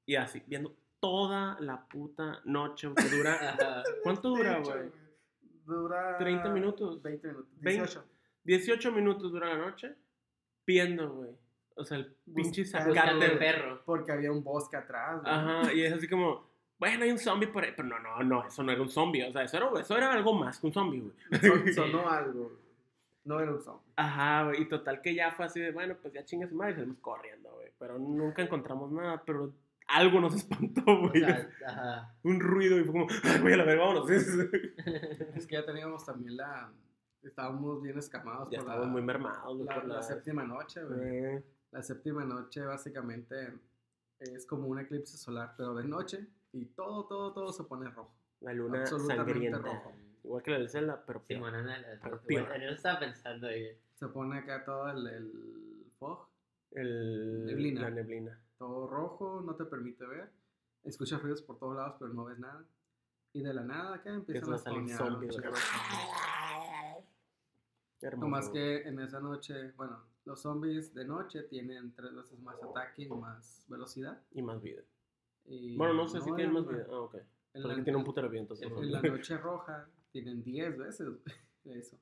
[0.06, 3.84] Y así, viendo toda la puta noche, que dura...
[4.04, 4.90] ¿Cuánto dura, güey?
[5.66, 7.02] Dura 30 minutos.
[7.02, 7.50] 20 minutos.
[7.60, 7.82] 20.
[7.82, 8.06] 18.
[8.44, 9.96] 18 minutos dura la noche
[10.66, 11.32] viendo, güey.
[11.76, 13.82] O sea, el pinche Buscando el perro.
[13.86, 15.22] Porque había un bosque atrás.
[15.22, 15.34] güey.
[15.34, 16.48] Ajá, y es así como,
[16.78, 17.72] bueno, hay un zombie por ahí.
[17.76, 19.24] Pero no, no, no, eso no era un zombie.
[19.24, 21.42] O sea, eso era, eso era algo más que un zombie, güey.
[21.42, 22.52] Son- Sonó algo.
[23.24, 23.92] No era un zombie.
[23.96, 26.76] Ajá, güey, y total que ya fue así de, bueno, pues ya chingas madre y
[26.76, 27.72] salimos corriendo, güey.
[27.80, 29.52] Pero nunca encontramos nada, pero
[29.96, 31.22] algo nos espantó, O güey.
[31.22, 32.16] sea, ajá.
[32.24, 34.10] Un ruido y fue como, ay, güey, a la verga, vámonos.
[35.36, 36.72] Es que ya teníamos también la.
[37.24, 40.04] Estábamos bien escamados ya por estábamos la, muy mermados, la, por la la...
[40.04, 41.00] séptima noche, güey.
[41.02, 43.54] Eh, La séptima noche básicamente
[44.20, 46.26] es como un eclipse solar, pero de noche.
[46.54, 48.12] Y todo, todo, todo se pone rojo.
[48.42, 49.60] la luna Absolutamente sangrienta.
[49.60, 49.94] rojo.
[50.24, 53.52] Igual que la de Zelda, pero Sí, bueno, en el- Pero bueno, eso estaba pensando.
[53.56, 55.32] y- Se pone acá todo el, el
[56.00, 56.28] fog,
[56.72, 57.82] El, Neblina.
[57.82, 58.40] La neblina.
[58.62, 60.30] Todo rojo, no te permite ver.
[60.84, 62.64] Escuchas ruidos por todos lados, pero no ves nada.
[63.34, 65.36] Y de la nada acá empiezan a salir zombies.
[68.18, 72.62] No más que en esa noche, bueno, los zombies de noche tienen tres veces más
[72.62, 74.22] ataque y más velocidad.
[74.32, 74.84] Y más vida.
[75.46, 76.86] Y Bueno, no sé si tienen más en- vida.
[76.92, 77.16] Ah, ok.
[77.54, 78.54] En Porque la, tiene un putero de viento.
[78.70, 78.84] ¿no?
[78.84, 81.08] en la noche roja tienen 10 veces
[81.66, 81.98] eso.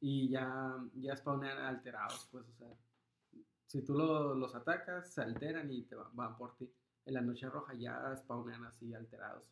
[0.00, 2.68] Y ya, ya spawnean alterados, pues, o sea.
[3.66, 6.70] Si tú lo- los atacas, se alteran y te van, van por ti.
[7.04, 9.48] en la noche roja ya spawnan así alterados.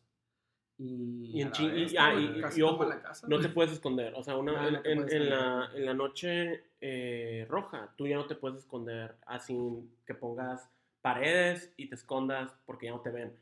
[0.77, 3.71] Y, Y en chi- y- vez, ah, y- y ojo, la casa, No te puedes
[3.71, 4.13] esconder.
[4.17, 8.17] O sea, una, en, no en- en la, en la noche eh, roja, tú ya
[8.17, 9.57] no te puedes esconder así
[10.05, 10.69] que pongas
[11.01, 13.33] paredes y te escondas porque ya no te ven.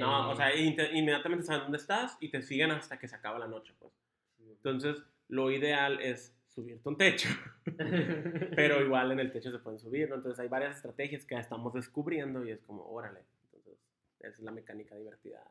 [0.00, 3.38] No, o Ahí- sea, inmediatamente saben dónde estás y te siguen hasta que se acaba
[3.38, 3.92] la noche, pues.
[4.40, 7.28] Entonces, lo ideal es subirte un techo,
[8.56, 10.16] pero igual en el techo se pueden subir, ¿no?
[10.16, 13.20] Entonces, hay varias estrategias que estamos descubriendo y es como, órale.
[13.46, 13.78] Entonces,
[14.20, 15.42] esa es la mecánica divertida.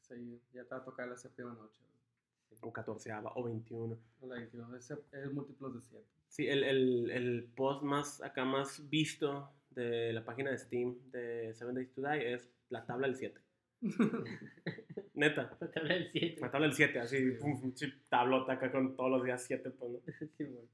[0.00, 1.78] Sí, ya te va a tocar la séptima noche.
[1.80, 2.60] güey.
[2.60, 3.98] O 14 o 21.
[4.20, 6.04] O la 21, es, es múltiplos de 7.
[6.28, 11.52] Sí, el, el, el post más acá más visto de la página de Steam de
[11.54, 13.40] Seven Days to Die es la tabla del 7.
[15.22, 15.56] Neta.
[15.60, 16.40] La tabla del 7.
[16.40, 17.38] La tabla del 7, así, Sí.
[17.40, 17.72] pum,
[18.08, 19.98] tablota acá con todos los días 7, pues, ¿no?
[20.36, 20.68] Sí, bueno.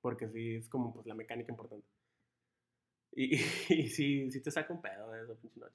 [0.00, 1.86] Porque sí, es como pues la mecánica importante.
[3.12, 3.38] Y, y,
[3.84, 5.74] y sí, sí te saca un pedo de esa pinche noche.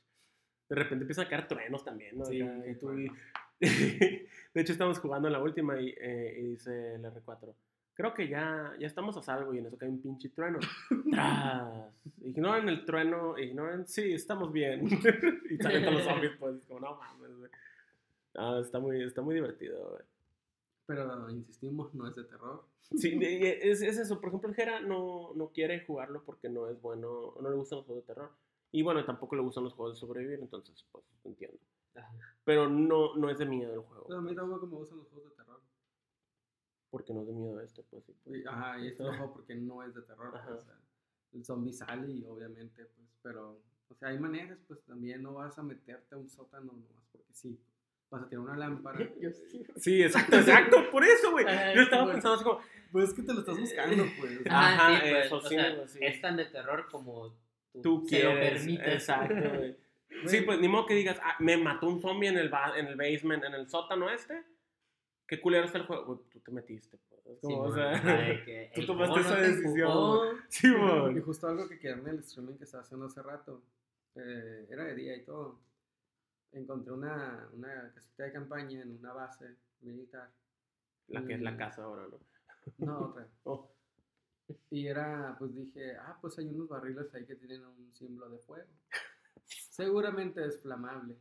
[0.69, 2.25] De repente empiezan a caer truenos también, ¿no?
[2.25, 3.13] Sí, Acá, y tú bueno.
[3.59, 4.27] de
[4.61, 7.53] hecho, estamos jugando en la última y, eh, y dice el R4.
[7.93, 10.59] Creo que ya, ya estamos a salvo y en eso cae un pinche trueno.
[11.11, 11.93] ¡Tras!
[12.23, 13.85] Ignoren el trueno, ignoren.
[13.85, 14.87] Sí, estamos bien.
[14.87, 17.51] y salen todos los zombies, pues, como no mames,
[18.35, 20.03] No, está muy, está muy divertido, güey.
[20.85, 22.65] Pero insistimos, no es de terror.
[22.81, 24.19] Sí, es, es eso.
[24.19, 27.77] Por ejemplo, el Jera no, no quiere jugarlo porque no es bueno, no le gustan
[27.77, 28.31] los juegos de terror.
[28.73, 31.57] Y bueno, tampoco le gustan los juegos de sobrevivir, entonces, pues, entiendo.
[31.95, 32.13] Ajá.
[32.45, 34.05] Pero no, no es de miedo el juego.
[34.07, 35.61] Pero a mí tampoco me gustan los juegos de terror.
[36.89, 38.13] Porque no es de miedo este, pues sí.
[38.23, 38.39] pues.
[38.41, 40.31] Y- Ajá, y este lo juego porque no es de terror.
[40.31, 40.53] pues, Ajá.
[40.55, 40.79] o sea,
[41.33, 45.57] el zombie sale y obviamente, pues, pero, o sea, hay maneras, pues también no vas
[45.57, 47.57] a meterte a un sótano nomás porque sí.
[48.11, 48.99] Vas a tirar una lámpara.
[49.19, 49.63] Yo sí.
[49.77, 51.45] Sí, exacto, exacto, por eso, güey.
[51.73, 52.13] Yo estaba bueno.
[52.13, 52.59] pensando así como,
[52.91, 54.39] Pues es que te lo estás buscando, pues.
[54.49, 55.99] Ajá, Ajá, sí, pues, eso o sí, sea, sí.
[56.01, 57.29] es tan de terror como
[57.73, 58.59] tú, tú se lo quieres.
[58.59, 58.87] permites.
[58.93, 59.77] Exacto, güey.
[60.25, 62.85] Sí, pues ni modo que digas, ah, me mató un zombie en el, ba- en
[62.87, 64.43] el basement, en el sótano este.
[65.25, 66.03] Qué culero está el juego.
[66.05, 67.21] Güey, tú te metiste, pues.
[67.39, 67.93] Sí, como, o sea,
[68.43, 71.21] que tú tomaste no esa te decisión, sí, Y güey.
[71.21, 73.63] justo algo que quedé en el streaming que estaba haciendo hace rato,
[74.15, 75.61] eh, era de día y todo.
[76.53, 80.31] Encontré una, una casita de campaña en una base militar.
[81.07, 82.19] La que es la casa ahora, ¿no?
[82.85, 83.27] No, otra.
[83.43, 83.71] Oh,
[84.69, 88.39] Y era, pues dije, ah, pues hay unos barriles ahí que tienen un símbolo de
[88.39, 88.69] fuego.
[89.45, 91.17] Seguramente es flamable.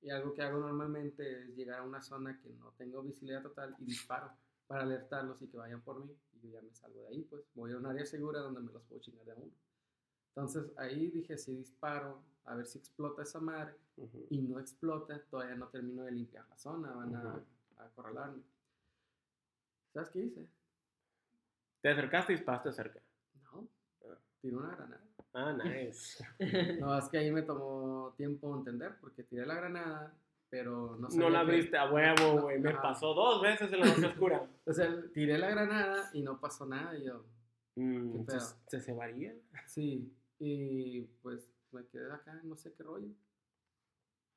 [0.00, 3.74] Y algo que hago normalmente es llegar a una zona que no tengo visibilidad total
[3.78, 4.30] y disparo
[4.66, 6.14] para alertarlos y que vayan por mí.
[6.34, 8.72] Y yo ya me salgo de ahí, pues voy a un área segura donde me
[8.72, 9.52] los puedo chingar de a uno.
[10.28, 13.74] Entonces ahí dije, si disparo, a ver si explota esa madre.
[13.96, 14.26] ujú.
[14.30, 17.40] Y no explota, todavía no termino de limpiar la zona, van a,
[17.78, 18.42] a acorralarme.
[19.92, 20.46] ¿Sabes qué hice?
[21.80, 23.00] Te acercaste y disparaste cerca.
[23.52, 23.68] No,
[24.40, 25.02] tiré una granada.
[25.34, 26.24] Ah, nice.
[26.80, 30.14] No, es que ahí me tomó tiempo entender porque tiré la granada,
[30.50, 32.58] pero no No la abriste a huevo, No, güey.
[32.60, 34.46] Me pasó dos veces en la noche oscura.
[34.66, 37.24] O sea, tiré la granada y no pasó nada y yo,
[37.76, 38.54] Mm, Qué ¿se.
[38.66, 39.32] ¿Se cebaría?
[39.66, 43.08] sí, y pues me quedé acá, no sé qué rollo.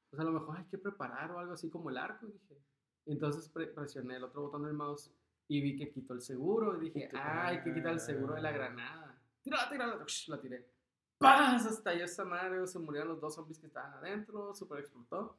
[0.10, 2.58] Pues a lo mejor hay que preparar o algo así como el arco, dije.
[3.06, 5.12] Entonces pre- presioné el otro botón del mouse
[5.48, 8.42] y vi que quitó el seguro y dije, ah, hay que quitar el seguro de
[8.42, 8.54] la ah.
[8.54, 9.22] granada.
[9.42, 10.68] Tírala, tírala, la tiré.
[11.18, 11.66] ¡Paz!
[11.66, 15.38] Estalló esa madre, se murieron los dos zombies que estaban adentro, super explotó.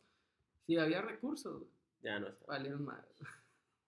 [0.67, 1.65] Sí, había recursos,
[2.03, 2.47] Ya no está.
[2.47, 3.05] valieron más.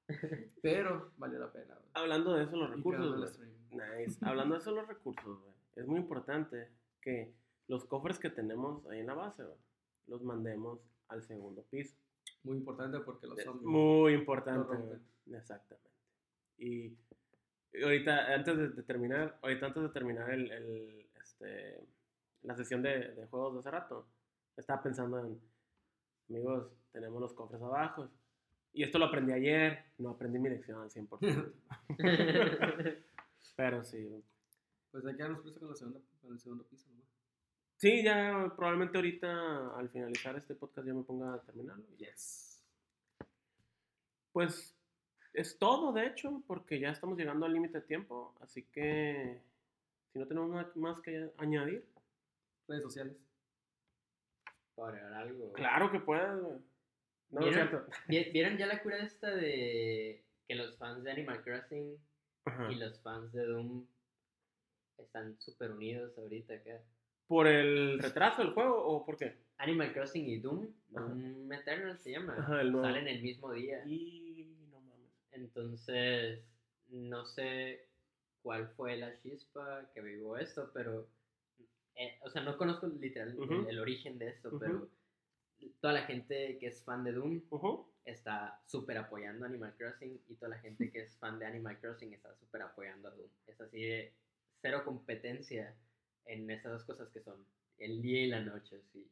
[0.62, 1.74] Pero valió la pena.
[1.74, 1.88] güey.
[1.94, 3.38] Hablando de eso, los recursos.
[3.70, 4.18] Nice.
[4.24, 5.54] Hablando de eso, los recursos, güey.
[5.76, 7.34] Es muy importante que
[7.68, 9.44] los cofres que tenemos ahí en la base,
[10.06, 11.96] los mandemos al segundo piso.
[12.42, 13.66] Muy importante porque los Es zombies.
[13.66, 14.76] muy importante.
[15.30, 15.90] Exactamente.
[16.58, 16.96] Y
[17.82, 21.86] ahorita, antes de, de terminar, ahorita antes de terminar el, el, este,
[22.42, 24.06] la sesión de, de juegos de hace rato,
[24.56, 25.40] estaba pensando en,
[26.28, 28.08] amigos, tenemos los cofres abajo.
[28.72, 31.52] Y esto lo aprendí ayer, no aprendí mi lección al 100%.
[33.56, 34.22] pero sí,
[34.90, 36.90] Pues hay que darnos prisa con, la segunda, con el segundo piso.
[36.90, 37.03] ¿no?
[37.84, 41.84] Sí, ya probablemente ahorita al finalizar este podcast ya me ponga a terminarlo.
[41.98, 42.64] Yes.
[44.32, 44.74] Pues
[45.34, 48.34] es todo, de hecho, porque ya estamos llegando al límite de tiempo.
[48.40, 49.38] Así que
[50.14, 51.86] si no tenemos nada más que añadir,
[52.66, 53.18] Redes sociales.
[54.74, 55.52] Para agregar algo.
[55.52, 56.58] claro que puedes, güey.
[57.32, 57.68] No, ¿Vieron?
[57.68, 57.86] cierto.
[58.08, 61.98] Vi- ¿Vieron ya la cura esta de que los fans de Animal Crossing
[62.46, 62.72] Ajá.
[62.72, 63.86] y los fans de Doom
[64.96, 66.80] están súper unidos ahorita acá?
[67.26, 69.36] ¿Por el retraso del juego o por qué?
[69.58, 71.06] Animal Crossing y Doom, Ajá.
[71.06, 72.86] Doom Eternal se llama, Ajá, el nuevo.
[72.86, 73.82] salen el mismo día.
[73.86, 75.10] Y no mames.
[75.32, 76.44] Entonces,
[76.88, 77.86] no sé
[78.42, 81.08] cuál fue la chispa que vivió esto, pero
[81.96, 83.36] eh, o sea, no conozco literal
[83.68, 84.88] el- origen de esto, pero
[85.80, 87.40] toda la gente que es fan de Doom
[88.04, 92.12] está súper apoyando Animal Crossing y toda la gente que es fan de Animal Crossing
[92.12, 93.30] está súper apoyando a Doom.
[93.46, 94.12] Es así de
[94.60, 95.74] cero competencia
[96.26, 97.36] en esas dos cosas que son
[97.78, 99.06] el día y la noche, sí.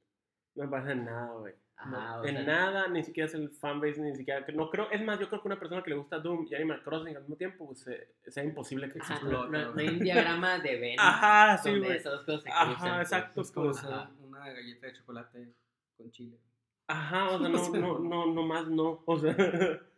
[0.55, 1.55] No en nada, güey.
[1.77, 4.45] Ajá, en sea, nada, ni siquiera es el fanbase, ni siquiera.
[4.55, 6.83] No creo, es más, yo creo que una persona que le gusta Doom y Animal
[6.85, 9.33] Crossing al mismo tiempo, pues eh, sea imposible que Ajá, exista.
[9.33, 11.97] no, no- no hay un diagrama de Venn Ajá, sí, güey.
[11.97, 13.07] esas dos cosas Ajá, cruzan, pues.
[13.13, 13.41] exacto.
[13.89, 14.11] Ajá.
[14.21, 15.55] una galleta de chocolate
[15.97, 16.39] con chile.
[16.87, 19.03] Ajá, o sea, no, no, no, no más no.
[19.07, 19.35] O sea,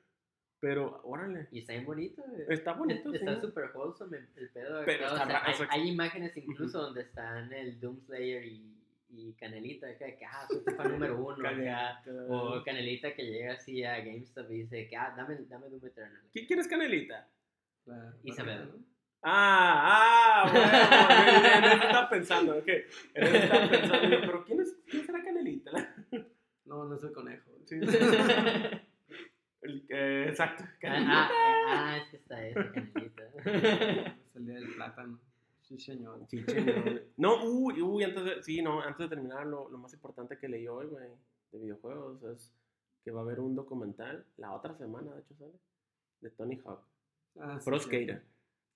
[0.65, 1.47] pero, órale.
[1.51, 2.47] Y está bien bonito, güey.
[2.49, 3.17] Está bonito, sí.
[3.19, 4.83] Está súper wholesome el, pedo.
[4.87, 8.75] Pero acá, o está sea, hay, hay imágenes incluso donde están el Doomslayer y,
[9.11, 11.37] y Canelita, acá, que ah, soy tu fan número uno.
[11.37, 12.03] Canelita.
[12.31, 16.23] O Canelita que llega así a GameStop y dice que, ah, dame, dame Doom Eternal.
[16.35, 17.29] ¿Qui- ¿Quién es Canelita?
[17.85, 18.69] La Isabel.
[18.69, 18.85] ¿no?
[19.21, 22.69] Ah, ah, bueno, en, en eso estaba pensando, ok.
[22.69, 25.95] En eso estaba pensando, pero ¿quién, es, ¿quién será Canelita?
[26.65, 27.51] No, no es el conejo.
[27.67, 27.79] Sí.
[29.65, 31.29] El- eh, exacto, ah, Canelita.
[31.29, 31.31] ah,
[31.69, 33.23] ah, es que está esa Canelita.
[33.25, 33.37] Es
[34.37, 35.19] el día del plátano.
[35.63, 36.21] Sí, señor.
[36.29, 36.45] Sí.
[37.17, 40.49] No, uy, uy, antes de, sí, no, antes de terminar, lo, lo más importante que
[40.49, 41.09] leí hoy, güey,
[41.53, 42.53] de videojuegos, es
[43.03, 45.55] que va a haber un documental, la otra semana, de hecho, sale,
[46.21, 46.81] de Tony Hawk,
[47.41, 47.87] Ah, Pro sí.
[47.87, 48.23] Skater.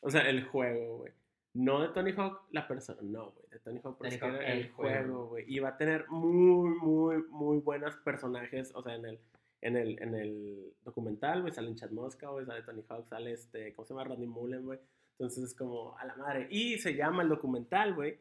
[0.01, 1.12] O sea, el juego, güey.
[1.55, 4.49] No de Tony Hawk, la persona, no, güey, de Tony Hawk Pro Tony Skater, Hawk,
[4.49, 5.45] el, juego, güey.
[5.47, 9.18] Y va a tener muy, muy, muy buenos personajes, o sea, en el,
[9.61, 13.74] en el, en el documental, güey, sale Chad Mosca, güey, sale Tony Hawk, sale este,
[13.74, 14.04] ¿cómo se llama?
[14.04, 14.78] Randy Mullen, güey.
[15.12, 16.46] Entonces es como, a la madre.
[16.50, 18.18] Y se llama el documental, güey,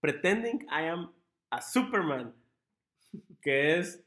[0.00, 1.12] Pretending I Am
[1.50, 2.34] a Superman,
[3.40, 4.04] que es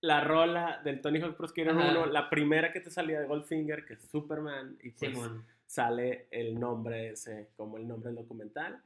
[0.00, 1.90] la rola del Tony Hawk Pro Skater Ajá.
[1.92, 5.46] 1, la primera que te salía de Goldfinger, que es Superman, y pues Simón.
[5.66, 8.82] sale el nombre ese, como el nombre del documental.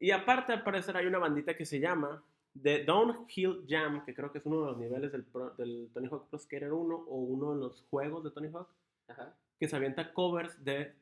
[0.00, 2.22] Y aparte, al parecer, hay una bandita que se llama
[2.62, 6.08] The Downhill Jam, que creo que es uno de los niveles del, pro- del Tony
[6.08, 8.68] Hawk Pro Skater 1 o uno de los juegos de Tony Hawk,
[9.08, 9.34] Ajá.
[9.58, 10.94] que se avienta covers de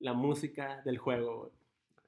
[0.00, 1.52] la música del juego, güey.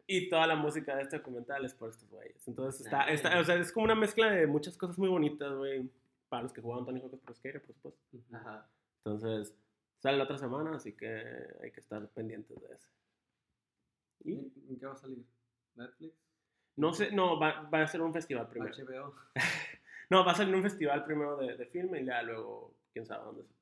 [0.06, 2.46] Y toda la música de este documental es por estos güeyes.
[2.46, 3.40] Entonces, está, está- Nice.
[3.40, 5.88] o sea, es como una mezcla de muchas cosas muy bonitas, güey,
[6.28, 8.00] para los que jugaban Tony Hawk Pro Skater, por supuesto.
[8.32, 8.68] Ajá.
[9.04, 9.54] Entonces,
[10.00, 11.06] sale la otra semana, así que
[11.62, 12.88] hay que estar pendientes de ese.
[14.24, 14.32] ¿Y?
[14.34, 15.24] ¿En en qué va a salir?
[15.76, 16.14] ¿Netflix?
[16.76, 18.74] No sé, no, va, va a ser un festival primero.
[18.74, 19.14] HBO.
[20.10, 23.24] No, va a salir un festival primero de, de filme y ya luego, quién sabe
[23.24, 23.54] dónde se,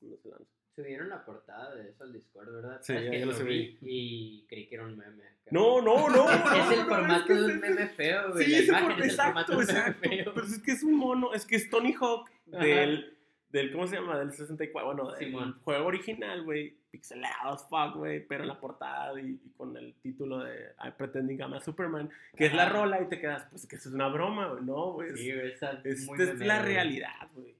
[0.00, 0.44] dónde se lanza.
[0.76, 2.80] Subieron la portada de eso al Discord, ¿verdad?
[2.80, 3.76] Sí, ya- ya lo subí.
[3.82, 5.24] Y creí que era un meme.
[5.50, 6.30] No, no, no.
[6.30, 8.44] Es, no, es el no, formato de un meme feo, güey.
[8.44, 10.08] Sí, la imagen es el formato exacto, de un meme exacto.
[10.08, 10.34] feo.
[10.34, 12.64] Pero es que es un mono, es que es Tony Hawk Ajá.
[12.64, 13.13] del,
[13.54, 14.18] del, ¿cómo se llama?
[14.18, 15.60] Del 64, bueno, del Simón.
[15.62, 19.94] juego original, güey, pixelado as fuck, güey, pero en la portada y, y con el
[20.02, 23.64] título de I Pretending I'm a Superman, que es la rola y te quedas, pues
[23.66, 27.30] que eso es una broma, güey, no, güey, es- Sí, Esta muy es la realidad,
[27.32, 27.54] güey.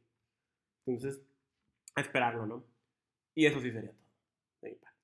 [0.86, 1.22] Entonces,
[1.94, 2.64] a esperarlo, ¿no?
[3.36, 4.04] Y eso sí sería todo.
[4.62, 4.98] De mi parte.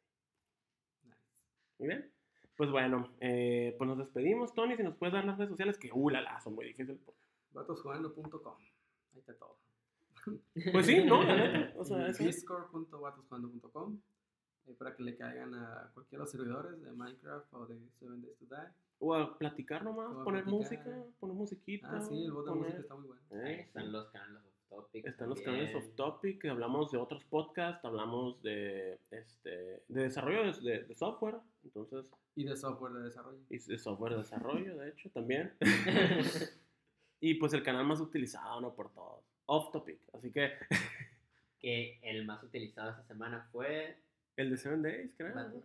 [1.79, 2.11] Muy bien.
[2.57, 4.77] Pues bueno, eh, pues nos despedimos, Tony.
[4.77, 6.99] Si nos puedes dar las redes sociales, que uh, la, la, son muy difíciles.
[7.53, 8.57] Vatosjugando.com.
[9.13, 9.57] Ahí está todo.
[10.73, 11.23] Pues sí, ¿no?
[11.23, 12.09] La neta, O sea.
[12.09, 13.99] Discord.vatosjugando.com
[14.67, 18.21] eh, para que le caigan a cualquiera de los servidores de Minecraft o de Seven
[18.23, 18.69] Days to Die.
[18.99, 20.53] O a platicar nomás, O a poner platicar.
[20.87, 21.89] música, poner musiquita.
[21.91, 23.23] Ah, sí, el bot de poner- música está muy bueno.
[23.33, 25.07] Ahí Eh, están los canales off topic.
[25.07, 29.51] Están los canales off topic, hablamos de otros podcasts, hablamos de, este,
[29.89, 32.05] de desarrollo de, de- de software, entonces,
[32.37, 33.39] Y de software de desarrollo.
[33.49, 35.53] y de software de desarrollo, de hecho, también.
[37.23, 38.75] Y pues el canal más utilizado, ¿no?
[38.75, 39.23] Por todos.
[39.53, 39.99] Off topic.
[40.13, 40.53] Así que
[41.59, 43.97] que el más utilizado esta semana fue.
[44.37, 45.35] el de Seven Days, creo.
[45.35, 45.65] Vatos.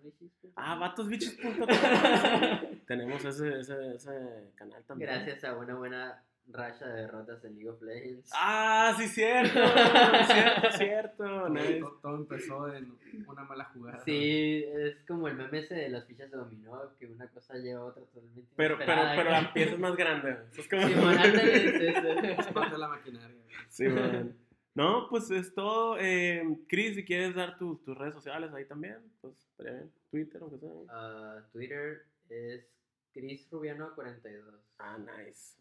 [0.56, 1.68] Ah, vatosbichos.com.
[2.88, 5.12] Tenemos ese, ese, ese canal también.
[5.12, 8.30] Gracias a una buena racha de derrotas en League of Legends.
[8.34, 9.60] Ah, sí, cierto.
[10.28, 11.24] cierto, cierto.
[11.24, 11.80] Todo, Nice.
[11.80, 14.04] todo- todo empezó en una mala jugada.
[14.06, 17.82] Sí, es como el meme ese de las fichas de dominó, que una cosa lleva
[17.82, 20.38] a otra totalmente Pero, pero, pero la pieza es más grande.
[20.58, 20.88] Es como...
[20.88, 21.90] Simón, ándale,
[22.40, 23.38] es parte de la maquinaria.
[23.70, 24.36] Sí, man.
[24.76, 25.98] No, pues es todo.
[26.00, 29.92] Eh, Chris, si quieres dar tus tus redes sociales ahí también, pues estaría bien.
[30.12, 30.70] Twitter, aunque sea.
[30.90, 32.66] Ah, Twitter es
[33.14, 34.44] Chris Rubiano 42.
[34.80, 35.56] Ah, nice.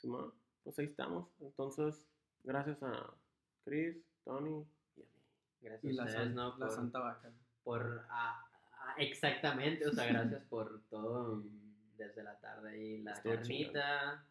[0.00, 0.32] Simón,
[0.64, 1.28] pues ahí estamos.
[1.40, 2.04] Entonces,
[2.44, 3.12] gracias a
[3.64, 4.64] Chris, Tony
[4.96, 5.22] y a mí.
[5.60, 6.50] Gracias Y a la, ustedes, san- ¿no?
[6.56, 7.32] la por, Santa Vaca.
[7.64, 13.20] por ah, ah, exactamente, o sea, gracias por todo mm, desde la tarde y la
[13.22, 14.24] carnita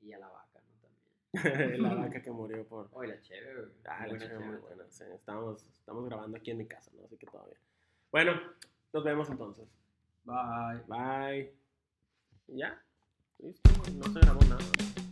[0.00, 1.40] y a la vaca, ¿no?
[1.40, 1.82] También.
[1.82, 2.88] la vaca que murió por.
[2.92, 3.68] Oh, y la chévere.
[3.84, 4.84] Ah, Muy la buena chica muy buena.
[4.90, 7.04] Sí, estamos, estamos grabando aquí en mi casa, ¿no?
[7.04, 7.58] Así que todo bien.
[8.10, 8.32] Bueno,
[8.92, 9.68] nos vemos entonces.
[10.24, 10.82] Bye.
[10.88, 11.54] Bye.
[12.48, 12.80] Ya.
[13.38, 13.70] Listo.
[13.96, 15.03] No se grabó nada.